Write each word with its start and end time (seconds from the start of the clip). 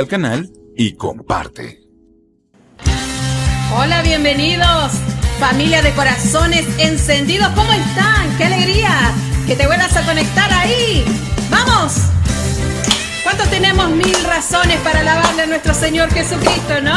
al 0.00 0.08
canal 0.08 0.50
y 0.76 0.94
comparte. 0.94 1.82
Hola, 3.76 4.00
bienvenidos. 4.00 4.92
Familia 5.38 5.82
de 5.82 5.92
corazones 5.92 6.66
encendidos, 6.78 7.48
¿cómo 7.48 7.70
están? 7.70 8.36
¡Qué 8.38 8.44
alegría! 8.44 9.12
Que 9.46 9.56
te 9.56 9.66
vuelvas 9.66 9.94
a 9.94 10.02
conectar 10.06 10.50
ahí. 10.52 11.04
¡Vamos! 11.50 11.92
¿Cuántos 13.22 13.50
tenemos 13.50 13.90
mil 13.90 14.24
razones 14.24 14.78
para 14.80 15.00
alabarle 15.00 15.42
a 15.42 15.46
nuestro 15.46 15.74
Señor 15.74 16.10
Jesucristo, 16.12 16.80
no? 16.82 16.96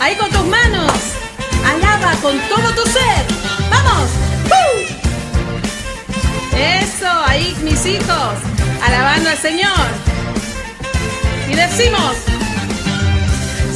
Ahí 0.00 0.16
con 0.16 0.28
tus 0.30 0.44
manos. 0.44 0.92
Alaba 1.64 2.12
con 2.20 2.36
todo 2.48 2.74
tu 2.74 2.90
ser. 2.90 3.26
¡Vamos! 3.70 4.10
Eso, 6.56 7.06
ahí 7.26 7.56
mis 7.62 7.86
hijos. 7.86 8.34
Alabando 8.82 9.30
al 9.30 9.38
Señor. 9.38 10.07
Y 11.50 11.54
decimos, 11.54 12.16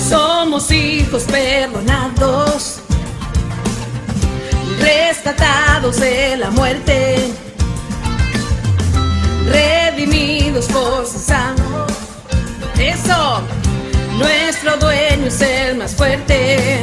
somos 0.08 0.70
hijos 0.70 1.22
perdonados 1.24 2.82
rescatados 4.82 6.00
de 6.00 6.36
la 6.36 6.50
muerte, 6.50 7.32
redimidos 9.46 10.66
por 10.66 11.06
su 11.06 11.18
sangre. 11.18 11.64
Eso, 12.78 13.42
nuestro 14.18 14.76
dueño 14.78 15.26
es 15.26 15.40
el 15.40 15.76
más 15.76 15.94
fuerte. 15.94 16.80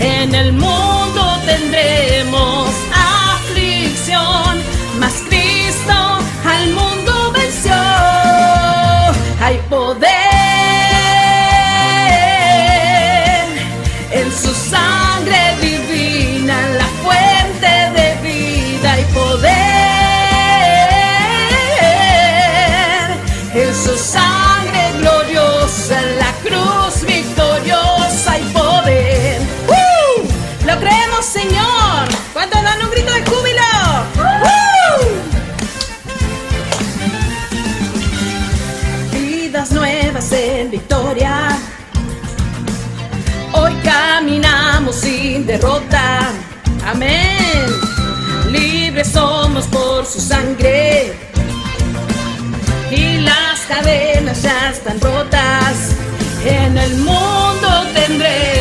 En 0.00 0.34
el 0.34 0.52
mundo 0.52 1.38
tendremos 1.46 2.68
aflicción, 2.92 4.60
mas 4.98 5.14
Cristo 5.28 6.18
al 6.44 6.70
mundo 6.72 7.32
venció. 7.32 7.72
Hay 9.40 9.58
poder 9.70 10.07
su 23.84 23.96
sangre 23.96 24.92
gloriosa, 24.98 26.02
en 26.02 26.18
la 26.18 26.32
cruz 26.42 27.04
victoriosa 27.06 28.38
y 28.38 28.42
poder. 28.52 29.40
¡Uh! 29.68 30.66
Lo 30.66 30.78
creemos, 30.78 31.24
Señor. 31.24 32.08
¿Cuántos 32.32 32.62
dan 32.62 32.82
un 32.82 32.90
grito 32.90 33.12
de 33.12 33.24
júbilo? 33.24 33.62
Vidas 39.12 39.70
nuevas 39.70 40.32
en 40.32 40.70
victoria. 40.70 41.56
Hoy 43.52 43.74
caminamos 43.84 44.96
sin 44.96 45.46
derrota. 45.46 46.30
Amén. 46.86 47.66
Libres 48.50 49.08
somos 49.12 49.66
por 49.66 50.04
su 50.04 50.20
sangre. 50.20 50.67
Cadenas 53.68 54.42
ya 54.42 54.70
están 54.70 55.00
rotas. 55.00 55.94
En 56.44 56.78
el 56.78 56.94
mundo 56.96 57.68
tendremos 57.94 58.57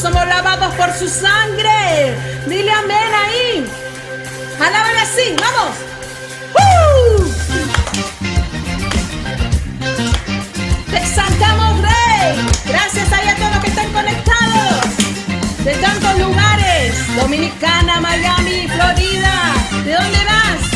somos 0.00 0.26
lavados 0.26 0.74
por 0.74 0.92
su 0.92 1.08
sangre? 1.08 2.14
Dile 2.46 2.70
amén 2.70 3.12
ahí. 3.24 3.66
Alábale 4.60 5.00
así, 5.00 5.34
vamos. 5.40 5.74
¡Uh! 6.54 7.24
Te 10.90 10.96
exaltamos, 10.98 11.82
Rey. 11.82 12.46
Gracias 12.66 13.12
ahí 13.12 13.28
a 13.28 13.36
todos 13.36 13.50
los 13.54 13.64
que 13.64 13.70
están 13.70 13.92
conectados. 13.92 14.84
De 15.64 15.74
tantos 15.74 16.18
lugares. 16.18 17.16
Dominicana, 17.16 18.00
Miami, 18.00 18.68
Florida. 18.68 19.54
¿De 19.84 19.94
dónde 19.94 20.24
vas? 20.24 20.67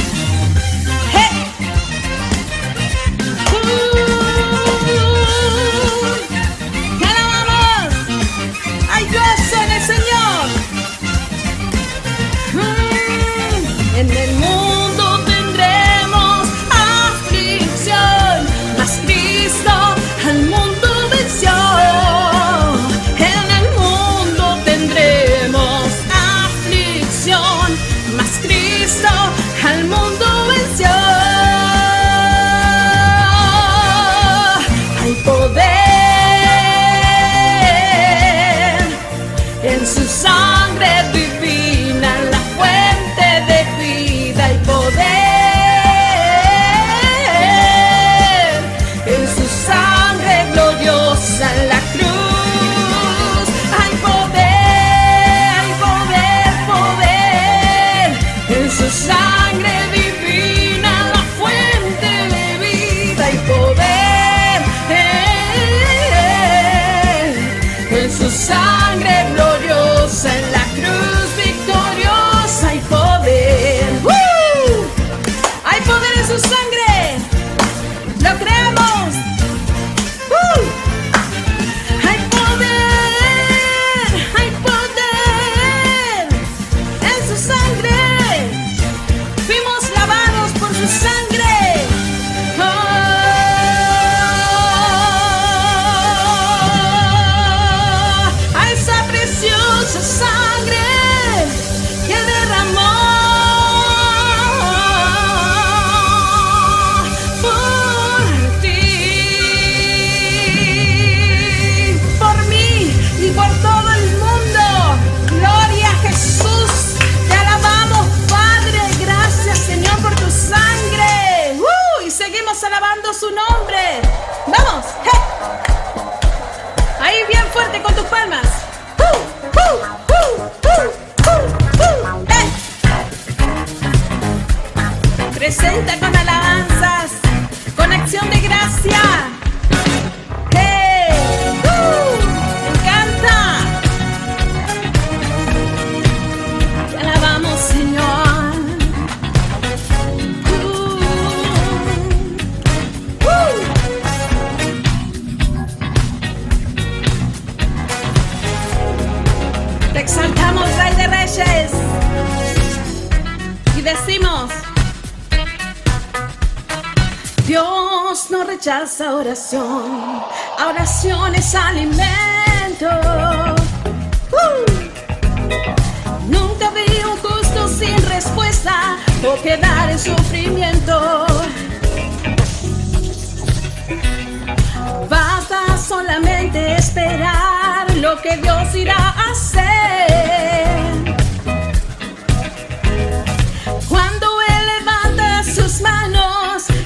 Lo 188.14 188.20
que 188.20 188.36
Dios 188.36 188.74
irá 188.74 188.94
a 188.94 189.30
hacer. 189.30 189.72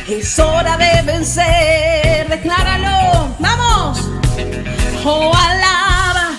Es 0.08 0.38
hora 0.38 0.76
de 0.76 1.02
vencer, 1.02 2.28
decláralo, 2.28 3.34
vamos. 3.40 4.08
Oh, 5.04 5.32
alaba, 5.34 6.30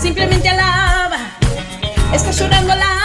simplemente 0.00 0.50
alaba. 0.50 1.18
Está 2.12 2.30
llorando, 2.30 2.72
alaba. 2.72 3.03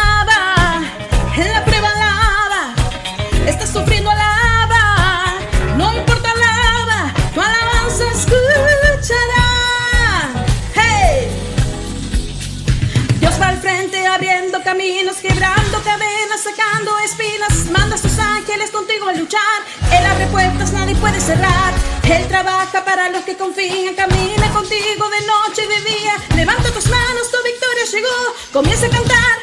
Puertas 20.27 20.71
nadie 20.73 20.95
puede 20.95 21.19
cerrar. 21.19 21.73
Él 22.03 22.27
trabaja 22.27 22.83
para 22.83 23.09
los 23.09 23.23
que 23.23 23.37
confían, 23.37 23.95
camina 23.95 24.49
contigo 24.51 25.09
de 25.09 25.21
noche 25.27 25.63
y 25.63 25.67
de 25.67 25.81
día. 25.91 26.13
Levanta 26.35 26.71
tus 26.71 26.87
manos, 26.89 27.31
tu 27.31 27.37
victoria 27.43 27.85
llegó. 27.91 28.17
Comienza 28.51 28.87
a 28.87 28.89
cantar, 28.89 29.38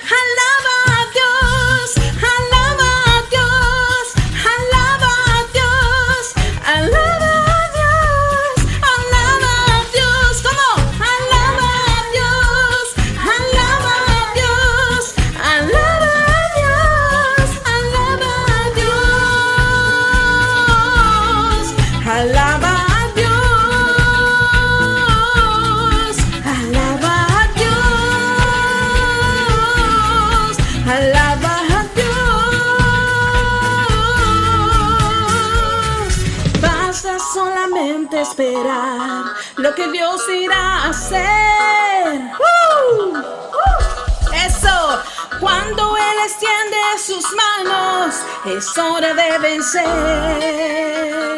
es 48.46 48.78
hora 48.78 49.12
de 49.14 49.38
vencer. 49.38 49.84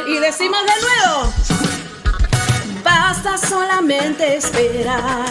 Y 0.07 0.19
decimos 0.19 0.61
de 0.63 0.73
nuevo, 0.83 1.33
basta 2.85 3.39
solamente 3.39 4.37
esperar 4.37 5.25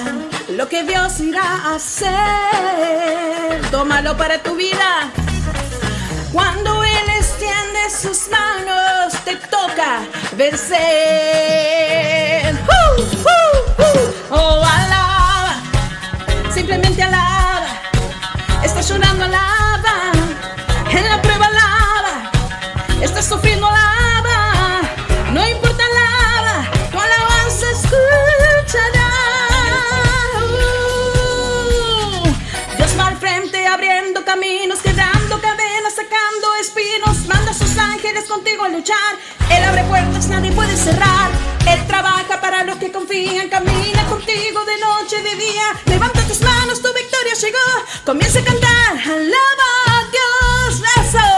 lo 0.49 0.67
que 0.67 0.83
Dios 0.83 1.19
irá 1.19 1.43
a 1.43 1.75
hacer. 1.75 3.61
Tómalo 3.69 4.17
para 4.17 4.41
tu 4.41 4.55
vida. 4.55 5.11
Cuando 6.31 6.83
Él 6.83 7.09
extiende 7.17 7.89
sus 7.89 8.27
manos, 8.29 9.13
te 9.23 9.35
toca 9.35 10.01
vencer. 10.35 10.77
¡Uh, 12.55 13.01
uh, 13.01 13.25
uh! 13.81 14.13
Oh, 14.31 14.63
alaba, 14.65 15.55
simplemente 16.53 17.03
alaba. 17.03 17.67
Está 18.63 18.81
llorando, 18.81 19.25
alaba. 19.25 20.16
Está 23.17 23.35
sufriendo, 23.35 23.65
alaba. 23.65 24.81
No 25.33 25.49
importa, 25.49 25.83
alaba. 25.83 26.69
Tu 26.91 26.99
alabanza 26.99 27.65
escuchará. 27.71 29.09
Dios 32.77 32.99
va 32.99 33.07
al 33.07 33.17
frente 33.17 33.65
abriendo 33.65 34.23
caminos, 34.23 34.81
quedando 34.83 35.41
cadenas, 35.41 35.95
sacando 35.95 36.47
espinos. 36.61 37.25
Manda 37.25 37.49
a 37.49 37.53
sus 37.55 37.75
ángeles 37.79 38.25
contigo 38.25 38.65
a 38.65 38.69
luchar 38.69 39.17
él 39.49 39.63
abre 39.63 39.83
puertas, 39.85 40.27
nadie 40.27 40.51
puede 40.51 40.75
cerrar. 40.75 41.31
Él 41.67 41.87
trabaja 41.87 42.39
para 42.41 42.63
los 42.63 42.77
que 42.77 42.91
confían, 42.91 43.49
camina 43.49 44.05
contigo 44.07 44.65
de 44.65 44.77
noche, 44.77 45.21
de 45.21 45.35
día. 45.35 45.63
Levanta 45.85 46.21
tus 46.27 46.41
manos, 46.41 46.81
tu 46.81 46.93
victoria 46.93 47.33
llegó. 47.33 47.85
Comienza 48.05 48.39
a 48.39 48.43
cantar, 48.43 48.91
alaba 48.91 49.69
a 49.87 50.05
Dios. 50.11 50.81
Eso, 50.97 51.36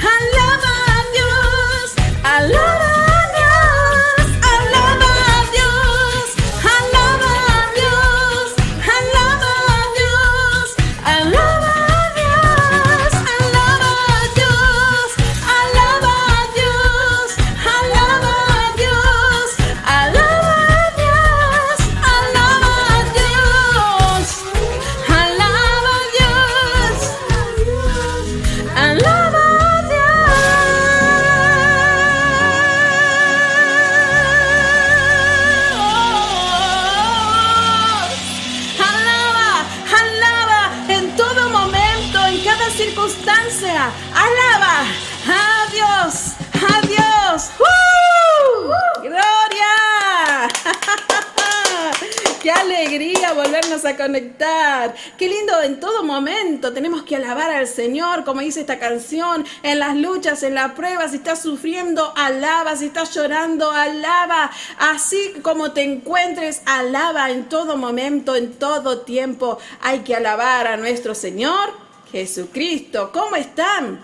I 0.00 0.30
love 0.36 0.64
all. 0.64 0.78
I 2.30 2.46
love. 2.46 2.77
Ver. 42.98 43.92
Alaba 44.14 44.82
a 45.26 45.70
Dios, 45.70 46.34
alaba. 46.54 47.18
a 53.84 53.96
conectar. 53.96 54.94
Qué 55.16 55.28
lindo 55.28 55.60
en 55.62 55.78
todo 55.78 56.02
momento. 56.02 56.72
Tenemos 56.72 57.02
que 57.02 57.16
alabar 57.16 57.50
al 57.50 57.66
Señor, 57.66 58.24
como 58.24 58.40
dice 58.40 58.60
esta 58.60 58.78
canción, 58.78 59.44
en 59.62 59.78
las 59.78 59.96
luchas, 59.96 60.42
en 60.42 60.54
las 60.54 60.72
pruebas. 60.72 61.12
Si 61.12 61.18
estás 61.18 61.42
sufriendo, 61.42 62.12
alaba. 62.16 62.76
Si 62.76 62.86
estás 62.86 63.14
llorando, 63.14 63.70
alaba. 63.70 64.50
Así 64.78 65.34
como 65.42 65.72
te 65.72 65.82
encuentres, 65.82 66.62
alaba 66.66 67.30
en 67.30 67.48
todo 67.48 67.76
momento, 67.76 68.34
en 68.34 68.54
todo 68.54 69.00
tiempo. 69.00 69.58
Hay 69.80 70.00
que 70.00 70.16
alabar 70.16 70.66
a 70.66 70.76
nuestro 70.76 71.14
Señor 71.14 71.87
Jesucristo. 72.12 73.10
¿Cómo 73.12 73.36
están? 73.36 74.00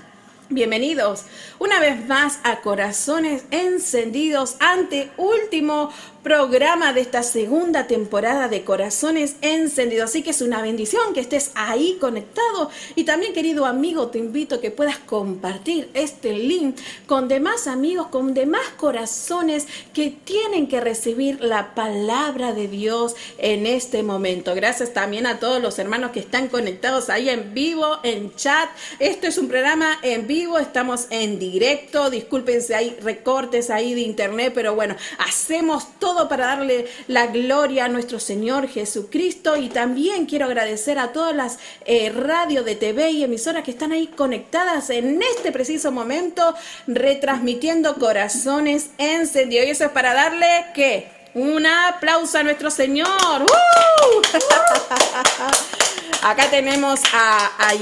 Bienvenidos 0.51 1.25
una 1.59 1.81
vez 1.81 2.07
más 2.07 2.39
a 2.45 2.61
Corazones 2.61 3.45
Encendidos 3.51 4.57
ante 4.61 5.11
último 5.17 5.91
programa 6.25 6.95
de 6.95 7.03
esta 7.03 7.23
segunda 7.23 7.87
temporada 7.87 8.49
de 8.49 8.65
Corazones 8.65 9.37
Encendidos. 9.43 10.09
Así 10.09 10.23
que 10.23 10.31
es 10.31 10.41
una 10.41 10.63
bendición 10.63 11.13
que 11.13 11.21
estés 11.21 11.53
ahí 11.55 11.99
conectado. 12.01 12.71
Y 12.97 13.05
también, 13.05 13.35
querido 13.35 13.67
amigo, 13.67 14.09
te 14.09 14.19
invito 14.19 14.55
a 14.55 14.61
que 14.61 14.71
puedas 14.71 14.97
compartir 14.97 15.91
este 15.93 16.33
link 16.33 16.79
con 17.07 17.29
demás 17.29 17.67
amigos, 17.67 18.07
con 18.07 18.33
demás 18.33 18.67
corazones 18.79 19.67
que 19.93 20.11
tienen 20.25 20.67
que 20.67 20.81
recibir 20.81 21.43
la 21.43 21.75
palabra 21.75 22.55
de 22.55 22.69
Dios 22.69 23.15
en 23.37 23.67
este 23.67 24.03
momento. 24.03 24.55
Gracias 24.55 24.95
también 24.95 25.27
a 25.27 25.39
todos 25.39 25.61
los 25.61 25.79
hermanos 25.79 26.13
que 26.13 26.21
están 26.21 26.49
conectados 26.49 27.11
ahí 27.11 27.29
en 27.29 27.53
vivo, 27.53 27.99
en 28.03 28.35
chat. 28.35 28.71
Esto 28.99 29.27
es 29.27 29.37
un 29.37 29.49
programa 29.49 29.99
en 30.01 30.27
vivo, 30.27 30.59
estamos 30.59 31.07
en 31.11 31.39
directo. 31.39 32.09
Discúlpense, 32.09 32.75
hay 32.75 32.97
recortes 33.03 33.69
ahí 33.69 33.93
de 33.93 34.01
internet, 34.01 34.53
pero 34.55 34.75
bueno, 34.75 34.97
hacemos 35.19 35.87
todo 35.99 36.14
para 36.29 36.47
darle 36.47 36.87
la 37.09 37.27
gloria 37.27 37.87
a 37.87 37.89
nuestro 37.89 38.21
Señor 38.21 38.69
Jesucristo 38.69 39.57
y 39.57 39.69
también 39.69 40.27
quiero 40.27 40.47
agradecer 40.47 40.99
a 40.99 41.13
todas 41.13 41.35
las 41.35 41.59
eh, 41.85 42.11
radios 42.11 42.65
de 42.65 42.77
TV 42.77 43.11
y 43.11 43.25
emisoras 43.25 43.65
que 43.65 43.73
están 43.73 43.93
ahí 43.93 44.07
conectadas 44.07 44.91
en 44.91 45.21
este 45.37 45.53
preciso 45.53 45.91
momento 45.91 46.55
retransmitiendo 46.87 47.97
corazones 47.97 48.91
encendidos 48.99 49.67
y 49.67 49.71
eso 49.71 49.85
es 49.85 49.91
para 49.91 50.15
darle 50.15 50.67
que 50.75 51.09
un 51.35 51.67
aplauso 51.67 52.39
a 52.39 52.43
nuestro 52.45 52.71
Señor. 52.71 53.09
¡Uh! 53.43 54.23
Acá 56.23 56.49
tenemos 56.49 57.01
a, 57.13 57.69
a 57.69 57.75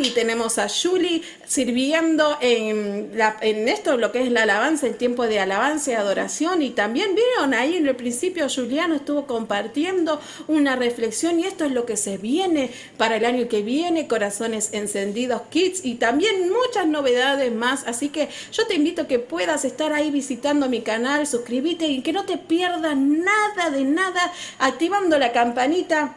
y 0.00 0.10
tenemos 0.10 0.58
a 0.58 0.66
Julie 0.68 1.22
sirviendo 1.46 2.36
en, 2.40 3.10
la, 3.14 3.36
en 3.40 3.68
esto, 3.68 3.96
lo 3.96 4.12
que 4.12 4.22
es 4.22 4.30
la 4.30 4.42
alabanza, 4.42 4.86
el 4.86 4.96
tiempo 4.96 5.26
de 5.26 5.40
alabanza 5.40 5.92
y 5.92 5.94
adoración. 5.94 6.62
Y 6.62 6.70
también 6.70 7.14
vieron 7.14 7.54
ahí 7.54 7.76
en 7.76 7.86
el 7.86 7.96
principio, 7.96 8.46
Juliano 8.48 8.94
estuvo 8.94 9.26
compartiendo 9.26 10.20
una 10.48 10.76
reflexión 10.76 11.40
y 11.40 11.44
esto 11.44 11.64
es 11.64 11.72
lo 11.72 11.86
que 11.86 11.96
se 11.96 12.18
viene 12.18 12.70
para 12.96 13.16
el 13.16 13.24
año 13.24 13.48
que 13.48 13.62
viene, 13.62 14.06
Corazones 14.06 14.70
Encendidos 14.72 15.42
Kids 15.50 15.84
y 15.84 15.94
también 15.94 16.50
muchas 16.50 16.86
novedades 16.86 17.52
más. 17.52 17.84
Así 17.86 18.08
que 18.08 18.28
yo 18.52 18.66
te 18.66 18.74
invito 18.74 19.02
a 19.02 19.08
que 19.08 19.18
puedas 19.18 19.64
estar 19.64 19.92
ahí 19.92 20.10
visitando 20.10 20.68
mi 20.68 20.82
canal, 20.82 21.26
suscríbete 21.26 21.86
y 21.86 22.02
que 22.02 22.12
no 22.12 22.24
te 22.24 22.38
pierdas 22.38 22.96
nada 22.96 23.70
de 23.70 23.84
nada, 23.84 24.32
activando 24.58 25.18
la 25.18 25.32
campanita 25.32 26.14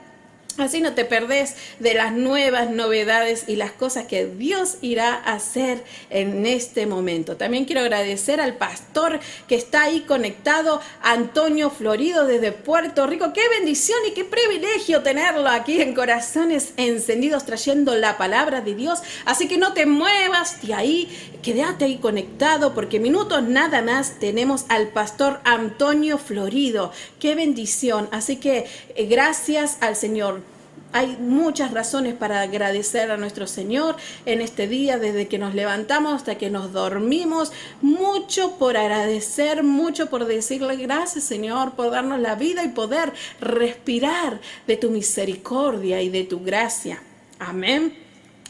Así 0.58 0.82
no 0.82 0.94
te 0.94 1.06
perdés 1.06 1.56
de 1.80 1.94
las 1.94 2.14
nuevas 2.14 2.72
novedades 2.72 3.46
y 3.48 3.58
las 3.58 3.72
cosas 3.72 4.08
que 4.08 4.26
Dios 4.26 4.78
irá 4.82 5.14
a 5.14 5.34
hacer 5.34 5.84
en 6.10 6.48
este 6.48 6.88
momento. 6.88 7.38
También 7.38 7.66
quiero 7.66 7.82
agradecer 7.82 8.42
al 8.42 8.56
pastor 8.56 9.20
que 9.48 9.54
está 9.54 9.84
ahí 9.84 10.02
conectado, 10.02 10.82
Antonio 11.04 11.70
Florido 11.70 12.26
desde 12.26 12.52
Puerto 12.52 13.06
Rico. 13.06 13.34
Qué 13.34 13.48
bendición 13.60 14.00
y 14.08 14.14
qué 14.14 14.26
privilegio 14.26 15.04
tenerlo 15.04 15.48
aquí 15.48 15.80
en 15.80 15.94
Corazones 15.94 16.74
Encendidos 16.78 17.46
trayendo 17.46 17.94
la 17.94 18.18
palabra 18.18 18.62
de 18.62 18.74
Dios. 18.74 19.02
Así 19.26 19.48
que 19.48 19.60
no 19.60 19.74
te 19.74 19.86
muevas 19.86 20.62
de 20.66 20.74
ahí, 20.74 21.08
quédate 21.44 21.86
ahí 21.86 21.98
conectado 21.98 22.74
porque 22.74 23.00
minutos 23.00 23.44
nada 23.44 23.84
más 23.84 24.20
tenemos 24.20 24.66
al 24.70 24.88
pastor 24.88 25.40
Antonio 25.44 26.18
Florido. 26.18 26.92
Qué 27.20 27.36
bendición. 27.36 28.10
Así 28.12 28.38
que 28.38 28.66
eh, 28.96 29.06
gracias 29.06 29.78
al 29.82 29.96
Señor 29.96 30.47
hay 30.94 31.18
muchas 31.20 31.72
razones 31.72 32.14
para 32.16 32.42
agradecer 32.42 33.12
a 33.12 33.18
nuestro 33.18 33.46
Señor 33.46 33.98
en 34.26 34.42
este 34.42 34.68
día, 34.68 34.98
desde 34.98 35.28
que 35.28 35.38
nos 35.38 35.54
levantamos 35.54 36.14
hasta 36.14 36.38
que 36.38 36.50
nos 36.50 36.72
dormimos. 36.72 37.52
Mucho 37.82 38.58
por 38.58 38.78
agradecer, 38.78 39.64
mucho 39.64 40.10
por 40.10 40.26
decirle 40.26 40.76
gracias 40.78 41.26
Señor 41.26 41.74
por 41.74 41.92
darnos 41.92 42.20
la 42.20 42.36
vida 42.36 42.64
y 42.64 42.70
poder 42.70 43.14
respirar 43.42 44.40
de 44.66 44.78
tu 44.78 44.90
misericordia 44.90 46.02
y 46.02 46.10
de 46.10 46.24
tu 46.24 46.40
gracia. 46.44 47.02
Amén. 47.40 47.94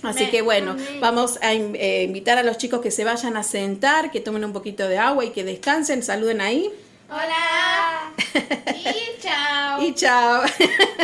Así 0.04 0.28
que 0.28 0.42
bueno, 0.44 0.78
vamos 1.02 1.40
a 1.42 1.54
eh, 1.54 2.04
invitar 2.04 2.38
a 2.38 2.44
los 2.44 2.58
chicos 2.58 2.82
que 2.82 2.92
se 2.92 3.04
vayan 3.04 3.36
a 3.36 3.44
sentar, 3.44 4.12
que 4.12 4.20
tomen 4.20 4.46
un 4.46 4.54
poquito 4.54 4.88
de 4.88 5.00
agua 5.00 5.26
y 5.26 5.32
que 5.32 5.44
descansen. 5.44 6.04
Saluden 6.04 6.40
ahí. 6.40 6.72
Hola. 7.10 8.14
Y 8.86 9.22
chao. 9.22 9.82
Y 9.82 9.94
chao. 9.96 10.44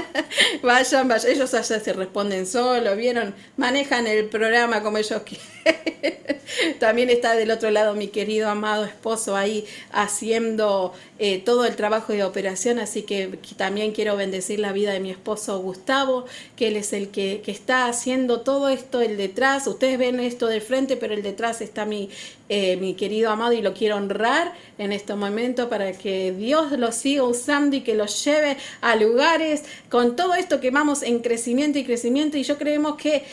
vayan, 0.63 1.07
vayan. 1.07 1.31
Ellos 1.31 1.53
allá 1.53 1.79
se 1.79 1.93
responden 1.93 2.45
solo, 2.45 2.95
¿vieron? 2.95 3.33
Manejan 3.57 4.05
el 4.07 4.25
programa 4.25 4.83
como 4.83 4.97
ellos 4.97 5.21
quieren. 5.25 6.39
También 6.79 7.09
está 7.09 7.35
del 7.35 7.51
otro 7.51 7.71
lado 7.71 7.95
mi 7.95 8.09
querido 8.09 8.49
amado 8.49 8.85
esposo 8.85 9.35
ahí 9.35 9.65
haciendo 9.91 10.93
eh, 11.17 11.39
todo 11.39 11.65
el 11.65 11.75
trabajo 11.75 12.13
de 12.13 12.23
operación, 12.23 12.79
así 12.79 13.03
que 13.03 13.39
también 13.57 13.91
quiero 13.91 14.15
bendecir 14.15 14.59
la 14.59 14.71
vida 14.71 14.91
de 14.91 14.99
mi 14.99 15.09
esposo 15.09 15.59
Gustavo, 15.59 16.25
que 16.55 16.67
él 16.67 16.77
es 16.77 16.93
el 16.93 17.09
que, 17.09 17.41
que 17.43 17.51
está 17.51 17.87
haciendo 17.87 18.41
todo 18.41 18.69
esto, 18.69 19.01
el 19.01 19.17
detrás. 19.17 19.65
Ustedes 19.67 19.97
ven 19.97 20.19
esto 20.19 20.47
del 20.47 20.61
frente, 20.61 20.95
pero 20.95 21.13
el 21.13 21.23
detrás 21.23 21.61
está 21.61 21.85
mi, 21.85 22.09
eh, 22.49 22.77
mi 22.77 22.93
querido 22.93 23.31
amado 23.31 23.53
y 23.53 23.61
lo 23.61 23.73
quiero 23.73 23.95
honrar 23.95 24.53
en 24.77 24.91
este 24.91 25.15
momento 25.15 25.69
para 25.69 25.85
que 25.93 26.31
Dios 26.31 26.71
lo 26.73 26.91
siga 26.91 27.23
usando 27.23 27.75
y 27.75 27.81
que 27.81 27.95
lo 27.95 28.05
lleve 28.05 28.57
a 28.81 28.95
lugares 28.95 29.63
con 29.89 30.15
todo 30.15 30.35
esto 30.35 30.59
que 30.59 30.71
vamos 30.71 31.03
en 31.03 31.19
crecimiento 31.19 31.79
y 31.79 31.83
crecimiento 31.83 32.37
y 32.37 32.43
yo 32.43 32.57
creemos 32.57 32.95
que 32.95 33.23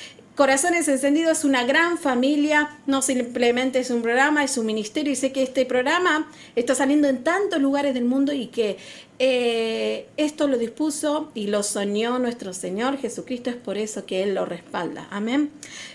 Corazones 0.40 0.88
Encendidos 0.88 1.40
es 1.40 1.45
una 1.45 1.64
gran 1.64 1.99
familia, 1.99 2.79
no 2.87 3.02
simplemente 3.02 3.79
es 3.79 3.90
un 3.90 4.00
programa, 4.00 4.43
es 4.43 4.57
un 4.57 4.64
ministerio 4.64 5.12
y 5.12 5.17
sé 5.17 5.33
que 5.33 5.43
este 5.43 5.67
programa 5.67 6.31
está 6.57 6.75
saliendo 6.75 7.09
en 7.09 7.23
tantos 7.23 7.61
lugares 7.61 7.93
del 7.93 8.05
mundo 8.05 8.33
y 8.33 8.47
que 8.47 8.79
eh, 9.19 10.07
esto 10.17 10.49
lo 10.49 10.57
dispuso 10.57 11.31
y 11.35 11.49
lo 11.49 11.62
soñó 11.62 12.19
nuestro 12.19 12.55
Señor 12.55 12.97
Jesucristo, 12.97 13.50
es 13.50 13.57
por 13.57 13.76
eso 13.76 14.07
que 14.07 14.23
Él 14.23 14.35
lo 14.35 14.47
respalda. 14.47 15.09
Amén. 15.11 15.50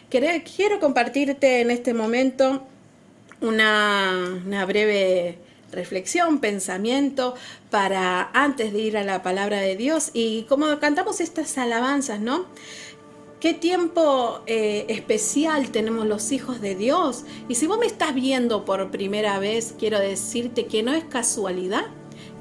Quiero 0.09 0.79
compartirte 0.79 1.61
en 1.61 1.71
este 1.71 1.95
momento 1.95 2.67
una, 3.41 4.41
una 4.45 4.63
breve 4.67 5.39
reflexión, 5.75 6.39
pensamiento 6.39 7.35
para 7.69 8.31
antes 8.33 8.73
de 8.73 8.79
ir 8.79 8.97
a 8.97 9.03
la 9.03 9.21
palabra 9.21 9.59
de 9.59 9.75
Dios 9.75 10.09
y 10.13 10.43
como 10.43 10.79
cantamos 10.79 11.21
estas 11.21 11.57
alabanzas, 11.57 12.19
¿no? 12.19 12.45
Qué 13.39 13.53
tiempo 13.53 14.41
eh, 14.47 14.85
especial 14.89 15.69
tenemos 15.69 16.07
los 16.07 16.31
hijos 16.31 16.61
de 16.61 16.73
Dios. 16.73 17.25
Y 17.47 17.55
si 17.55 17.67
vos 17.67 17.77
me 17.77 17.85
estás 17.85 18.15
viendo 18.15 18.65
por 18.65 18.89
primera 18.89 19.37
vez, 19.37 19.75
quiero 19.77 19.99
decirte 19.99 20.65
que 20.65 20.81
no 20.81 20.93
es 20.93 21.03
casualidad 21.03 21.85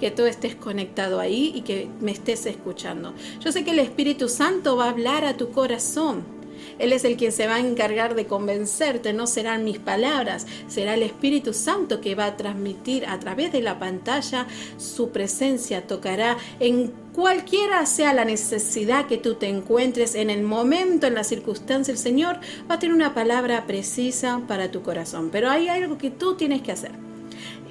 que 0.00 0.10
tú 0.10 0.24
estés 0.24 0.54
conectado 0.54 1.20
ahí 1.20 1.52
y 1.54 1.62
que 1.62 1.88
me 2.00 2.12
estés 2.12 2.46
escuchando. 2.46 3.14
Yo 3.40 3.52
sé 3.52 3.64
que 3.64 3.72
el 3.72 3.78
Espíritu 3.78 4.28
Santo 4.28 4.76
va 4.76 4.86
a 4.86 4.90
hablar 4.90 5.24
a 5.24 5.36
tu 5.36 5.50
corazón 5.50 6.33
él 6.78 6.92
es 6.92 7.04
el 7.04 7.16
quien 7.16 7.32
se 7.32 7.46
va 7.46 7.56
a 7.56 7.60
encargar 7.60 8.14
de 8.14 8.26
convencerte, 8.26 9.12
no 9.12 9.26
serán 9.26 9.64
mis 9.64 9.78
palabras, 9.78 10.46
será 10.68 10.94
el 10.94 11.02
Espíritu 11.02 11.52
Santo 11.52 12.00
que 12.00 12.14
va 12.14 12.26
a 12.26 12.36
transmitir 12.36 13.06
a 13.06 13.18
través 13.18 13.52
de 13.52 13.62
la 13.62 13.78
pantalla 13.78 14.46
su 14.76 15.10
presencia, 15.10 15.86
tocará 15.86 16.36
en 16.60 16.92
cualquiera 17.12 17.86
sea 17.86 18.12
la 18.12 18.24
necesidad 18.24 19.06
que 19.06 19.18
tú 19.18 19.34
te 19.34 19.48
encuentres 19.48 20.14
en 20.14 20.30
el 20.30 20.42
momento, 20.42 21.06
en 21.06 21.14
la 21.14 21.24
circunstancia, 21.24 21.92
el 21.92 21.98
Señor 21.98 22.40
va 22.68 22.74
a 22.74 22.78
tener 22.78 22.94
una 22.94 23.14
palabra 23.14 23.66
precisa 23.66 24.42
para 24.48 24.70
tu 24.70 24.82
corazón. 24.82 25.30
Pero 25.30 25.48
hay 25.48 25.68
algo 25.68 25.96
que 25.96 26.10
tú 26.10 26.34
tienes 26.34 26.62
que 26.62 26.72
hacer 26.72 27.03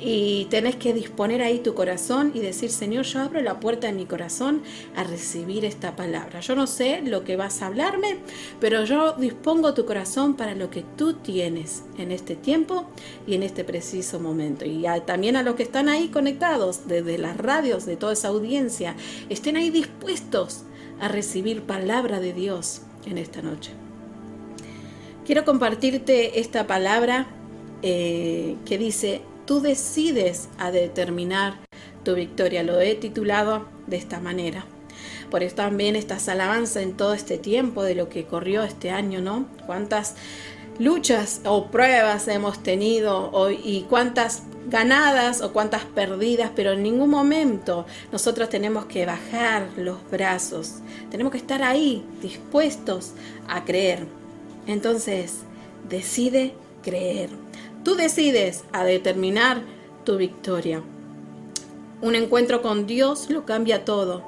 y 0.06 0.46
tenés 0.50 0.76
que 0.76 0.94
disponer 0.94 1.42
ahí 1.42 1.60
tu 1.60 1.74
corazón 1.74 2.32
y 2.34 2.40
decir, 2.40 2.70
Señor, 2.70 3.06
yo 3.06 3.22
abro 3.22 3.42
la 3.42 3.62
puerta 3.62 3.88
de 3.88 3.94
mi 3.94 4.06
corazón 4.06 4.62
a 4.98 5.06
recibir 5.06 5.64
esta 5.64 5.96
palabra. 5.96 6.42
Yo 6.42 6.56
no 6.56 6.68
sé 6.68 7.02
lo 7.02 7.24
que 7.24 7.38
vas 7.38 7.62
a 7.62 7.68
hablarme, 7.68 8.18
pero 8.60 8.84
yo 8.84 9.14
dispongo 9.14 9.74
tu 9.74 9.86
corazón 9.86 10.36
para 10.36 10.56
lo 10.56 10.70
que 10.70 10.84
tú 10.98 11.14
tienes 11.14 11.84
en 11.98 12.12
este 12.12 12.36
tiempo 12.36 12.86
y 13.26 13.36
en 13.36 13.44
este 13.44 13.64
preciso 13.64 14.20
momento. 14.20 14.66
Y 14.66 14.86
también 15.06 15.38
a 15.38 15.44
los 15.44 15.56
que 15.56 15.64
están 15.64 15.88
ahí 15.88 16.10
conectados 16.10 16.86
desde 16.86 17.18
las 17.18 17.38
radios, 17.38 17.86
de 17.86 17.96
toda 17.96 18.12
esa 18.12 18.28
audiencia, 18.28 18.98
estén 19.30 19.56
ahí 19.56 19.70
dispuestos 19.70 20.64
a 21.00 21.08
recibir 21.08 21.62
palabra 21.62 22.20
de 22.20 22.34
Dios 22.34 22.82
en 23.06 23.18
esta 23.18 23.42
noche. 23.42 23.72
Quiero 25.26 25.46
compartirte 25.46 26.42
esta 26.42 26.68
palabra 26.68 27.28
eh, 27.82 28.58
que 28.66 28.78
dice, 28.78 29.22
tú 29.46 29.62
decides 29.62 30.50
a 30.58 30.72
determinar 30.72 31.56
tu 32.04 32.16
victoria. 32.16 32.64
Lo 32.64 32.80
he 32.80 32.96
titulado 32.96 33.68
de 33.88 33.98
esta 33.98 34.20
manera. 34.20 34.66
Por 35.30 35.44
eso 35.44 35.56
también 35.56 35.96
estas 35.96 36.30
alabanzas 36.30 36.84
en 36.84 36.96
todo 36.96 37.14
este 37.14 37.38
tiempo 37.38 37.84
de 37.84 37.96
lo 37.96 38.10
que 38.10 38.26
corrió 38.26 38.64
este 38.64 38.92
año, 38.92 39.22
¿no? 39.22 39.48
Cuántas 39.66 40.16
luchas 40.80 41.42
o 41.46 41.68
pruebas 41.68 42.28
hemos 42.28 42.62
tenido 42.62 43.50
y 43.52 43.86
cuántas 43.90 44.44
ganadas 44.68 45.42
o 45.42 45.52
cuántas 45.52 45.84
perdidas, 45.84 46.52
pero 46.56 46.72
en 46.72 46.84
ningún 46.84 47.10
momento 47.10 47.86
nosotros 48.12 48.50
tenemos 48.50 48.86
que 48.86 49.06
bajar 49.06 49.68
los 49.76 49.98
brazos. 50.10 50.76
Tenemos 51.12 51.32
que 51.32 51.38
estar 51.38 51.64
ahí 51.64 52.06
dispuestos 52.22 53.14
a 53.48 53.66
creer. 53.66 54.06
Entonces, 54.68 55.40
decide 55.90 56.54
creer. 56.82 57.43
Tú 57.84 57.96
decides 57.96 58.64
a 58.72 58.84
determinar 58.84 59.62
tu 60.06 60.18
victoria. 60.18 60.82
Un 62.02 62.16
encuentro 62.16 62.62
con 62.62 62.88
Dios 62.88 63.30
lo 63.30 63.46
cambia 63.46 63.86
todo. 63.86 64.24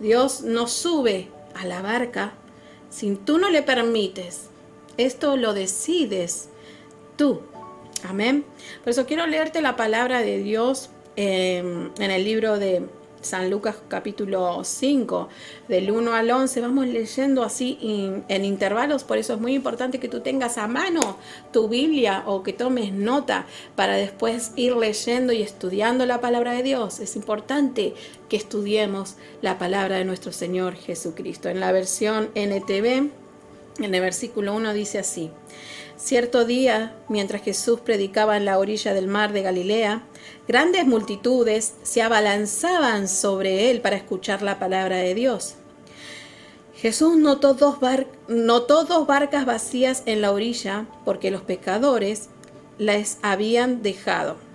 Dios 0.00 0.42
no 0.42 0.66
sube 0.66 1.28
a 1.54 1.66
la 1.66 1.80
barca 1.80 2.32
si 2.90 3.14
tú 3.14 3.38
no 3.38 3.50
le 3.50 3.62
permites. 3.62 4.48
Esto 4.96 5.36
lo 5.36 5.54
decides 5.54 6.48
tú. 7.16 7.40
Amén. 8.04 8.44
Por 8.84 8.90
eso 8.90 9.06
quiero 9.06 9.26
leerte 9.26 9.60
la 9.60 9.76
palabra 9.76 10.20
de 10.20 10.38
Dios 10.38 10.90
en 11.16 11.92
el 11.98 12.24
libro 12.24 12.58
de 12.58 12.86
San 13.26 13.50
Lucas 13.50 13.76
capítulo 13.88 14.62
5, 14.62 15.28
del 15.68 15.90
1 15.90 16.14
al 16.14 16.30
11. 16.30 16.60
Vamos 16.60 16.86
leyendo 16.86 17.42
así 17.42 17.78
en 18.28 18.44
intervalos, 18.44 19.02
por 19.02 19.18
eso 19.18 19.34
es 19.34 19.40
muy 19.40 19.54
importante 19.54 19.98
que 19.98 20.08
tú 20.08 20.20
tengas 20.20 20.58
a 20.58 20.68
mano 20.68 21.16
tu 21.52 21.68
Biblia 21.68 22.22
o 22.26 22.42
que 22.44 22.52
tomes 22.52 22.92
nota 22.92 23.46
para 23.74 23.94
después 23.94 24.52
ir 24.54 24.76
leyendo 24.76 25.32
y 25.32 25.42
estudiando 25.42 26.06
la 26.06 26.20
palabra 26.20 26.52
de 26.52 26.62
Dios. 26.62 27.00
Es 27.00 27.16
importante 27.16 27.94
que 28.28 28.36
estudiemos 28.36 29.16
la 29.42 29.58
palabra 29.58 29.96
de 29.96 30.04
nuestro 30.04 30.30
Señor 30.30 30.76
Jesucristo. 30.76 31.48
En 31.48 31.58
la 31.58 31.72
versión 31.72 32.30
NTV, 32.34 33.10
en 33.78 33.94
el 33.94 34.00
versículo 34.00 34.54
1 34.54 34.72
dice 34.72 34.98
así. 35.00 35.30
Cierto 35.96 36.44
día, 36.44 36.94
mientras 37.08 37.42
Jesús 37.42 37.80
predicaba 37.80 38.36
en 38.36 38.44
la 38.44 38.58
orilla 38.58 38.92
del 38.92 39.06
mar 39.06 39.32
de 39.32 39.40
Galilea, 39.40 40.02
grandes 40.46 40.86
multitudes 40.86 41.74
se 41.82 42.02
abalanzaban 42.02 43.08
sobre 43.08 43.70
él 43.70 43.80
para 43.80 43.96
escuchar 43.96 44.42
la 44.42 44.58
palabra 44.58 44.96
de 44.96 45.14
Dios. 45.14 45.54
Jesús 46.74 47.16
notó 47.16 47.54
dos, 47.54 47.78
notó 48.28 48.84
dos 48.84 49.06
barcas 49.06 49.46
vacías 49.46 50.02
en 50.04 50.20
la 50.20 50.32
orilla 50.32 50.86
porque 51.06 51.30
los 51.30 51.40
pecadores 51.40 52.28
las 52.76 53.16
habían 53.22 53.82
dejado 53.82 54.45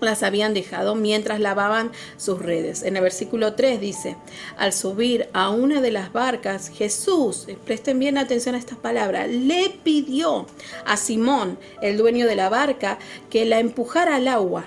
las 0.00 0.22
habían 0.22 0.54
dejado 0.54 0.94
mientras 0.94 1.40
lavaban 1.40 1.92
sus 2.16 2.40
redes. 2.40 2.82
En 2.82 2.96
el 2.96 3.02
versículo 3.02 3.54
3 3.54 3.80
dice, 3.80 4.16
al 4.56 4.72
subir 4.72 5.28
a 5.32 5.50
una 5.50 5.80
de 5.80 5.90
las 5.90 6.12
barcas, 6.12 6.68
Jesús, 6.68 7.46
presten 7.64 7.98
bien 7.98 8.18
atención 8.18 8.54
a 8.54 8.58
estas 8.58 8.78
palabras, 8.78 9.28
le 9.28 9.78
pidió 9.82 10.46
a 10.84 10.96
Simón, 10.96 11.58
el 11.82 11.96
dueño 11.96 12.26
de 12.26 12.36
la 12.36 12.48
barca, 12.48 12.98
que 13.30 13.44
la 13.44 13.58
empujara 13.58 14.16
al 14.16 14.28
agua. 14.28 14.66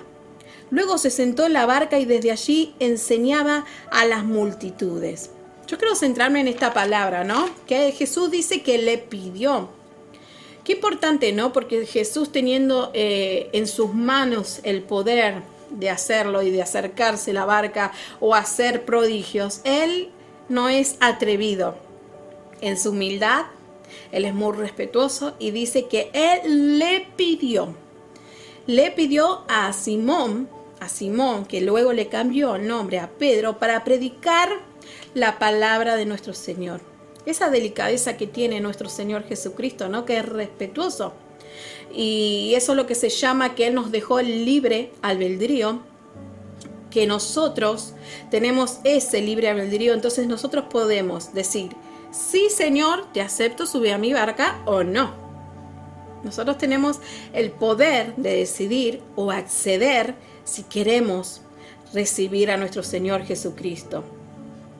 Luego 0.71 0.98
se 0.98 1.09
sentó 1.09 1.45
en 1.45 1.53
la 1.53 1.65
barca 1.65 2.00
y 2.00 2.05
desde 2.05 2.31
allí 2.31 2.75
enseñaba 2.79 3.65
a 3.91 4.05
las 4.05 4.24
multitudes. 4.24 5.31
Yo 5.67 5.77
quiero 5.77 5.95
centrarme 5.95 6.41
en 6.41 6.48
esta 6.48 6.74
palabra, 6.74 7.24
¿no? 7.24 7.50
Que 7.67 7.91
Jesús 7.91 8.31
dice 8.31 8.62
que 8.62 8.77
le 8.77 8.98
pidió. 8.98 9.69
Qué 10.69 10.75
importante, 10.75 11.33
¿no? 11.33 11.51
Porque 11.51 11.88
Jesús 11.88 12.31
teniendo 12.31 12.91
eh, 12.93 13.49
en 13.53 13.65
sus 13.65 13.91
manos 13.95 14.59
el 14.61 14.83
poder 14.83 15.41
de 15.71 15.89
hacerlo 15.89 16.43
y 16.43 16.51
de 16.51 16.61
acercarse 16.61 17.33
la 17.33 17.43
barca 17.43 17.91
o 18.19 18.35
hacer 18.35 18.85
prodigios, 18.85 19.61
Él 19.63 20.09
no 20.48 20.70
es 20.70 20.98
atrevido. 21.00 21.75
En 22.61 22.77
su 22.77 22.91
humildad, 22.91 23.46
Él 24.11 24.25
es 24.25 24.35
muy 24.35 24.55
respetuoso 24.55 25.33
y 25.39 25.50
dice 25.50 25.87
que 25.87 26.11
Él 26.13 26.77
le 26.77 27.07
pidió, 27.15 27.74
le 28.67 28.91
pidió 28.91 29.46
a 29.48 29.74
Simón, 29.74 30.48
a 30.79 30.87
Simón, 30.87 31.48
que 31.48 31.61
luego 31.61 31.94
le 31.94 32.09
cambió 32.09 32.57
el 32.57 32.67
nombre 32.67 33.00
a 33.00 33.09
Pedro, 33.09 33.57
para 33.57 33.83
predicar 33.83 34.50
la 35.15 35.39
palabra 35.39 35.96
de 35.96 36.05
nuestro 36.05 36.35
Señor 36.35 36.79
esa 37.25 37.50
delicadeza 37.50 38.18
que 38.18 38.27
tiene 38.27 38.60
nuestro 38.60 38.90
Señor 38.90 39.24
Jesucristo, 39.24 39.90
¿no? 39.90 40.05
Que 40.05 40.18
es 40.18 40.25
respetuoso. 40.25 41.14
Y 41.94 42.53
eso 42.55 42.74
es 42.74 42.75
lo 42.77 42.86
que 42.86 42.96
se 42.96 43.10
llama 43.10 43.55
que 43.55 43.68
Él 43.68 43.75
nos 43.75 43.92
dejó 43.92 44.20
el 44.20 44.46
libre 44.46 44.92
albedrío, 45.01 45.82
que 46.92 47.05
nosotros 47.05 47.94
tenemos 48.32 48.79
ese 48.84 49.22
libre 49.22 49.50
albedrío, 49.50 49.94
entonces 49.94 50.27
nosotros 50.27 50.66
podemos 50.70 51.34
decir, 51.34 51.75
sí 52.12 52.50
Señor, 52.50 53.05
te 53.14 53.22
acepto, 53.22 53.66
sube 53.66 53.94
a 53.94 53.98
mi 53.98 54.14
barca 54.14 54.62
o 54.66 54.84
no. 54.84 55.14
Nosotros 56.24 56.58
tenemos 56.58 57.00
el 57.34 57.51
poder 57.51 58.16
de 58.18 58.36
decidir 58.36 59.01
o 59.16 59.32
acceder 59.32 60.16
si 60.44 60.64
queremos 60.64 61.42
recibir 61.94 62.51
a 62.51 62.58
nuestro 62.58 62.84
Señor 62.84 63.24
Jesucristo. 63.24 64.03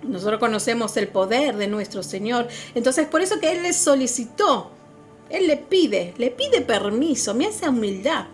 Nosotros 0.04 0.40
conocemos 0.40 0.96
el 0.98 1.08
poder 1.08 1.58
de 1.58 1.68
nuestro 1.68 2.04
Señor. 2.04 2.48
Entonces, 2.76 3.08
por 3.08 3.22
eso 3.22 3.40
que 3.40 3.52
Él 3.52 3.64
le 3.64 3.74
solicitó, 3.74 4.72
Él 5.30 5.48
le 5.48 5.58
pide, 5.58 6.14
le 6.18 6.32
pide 6.32 6.62
permiso, 6.62 7.34
mira 7.34 7.52
esa 7.52 7.70
humildad. 7.70 8.26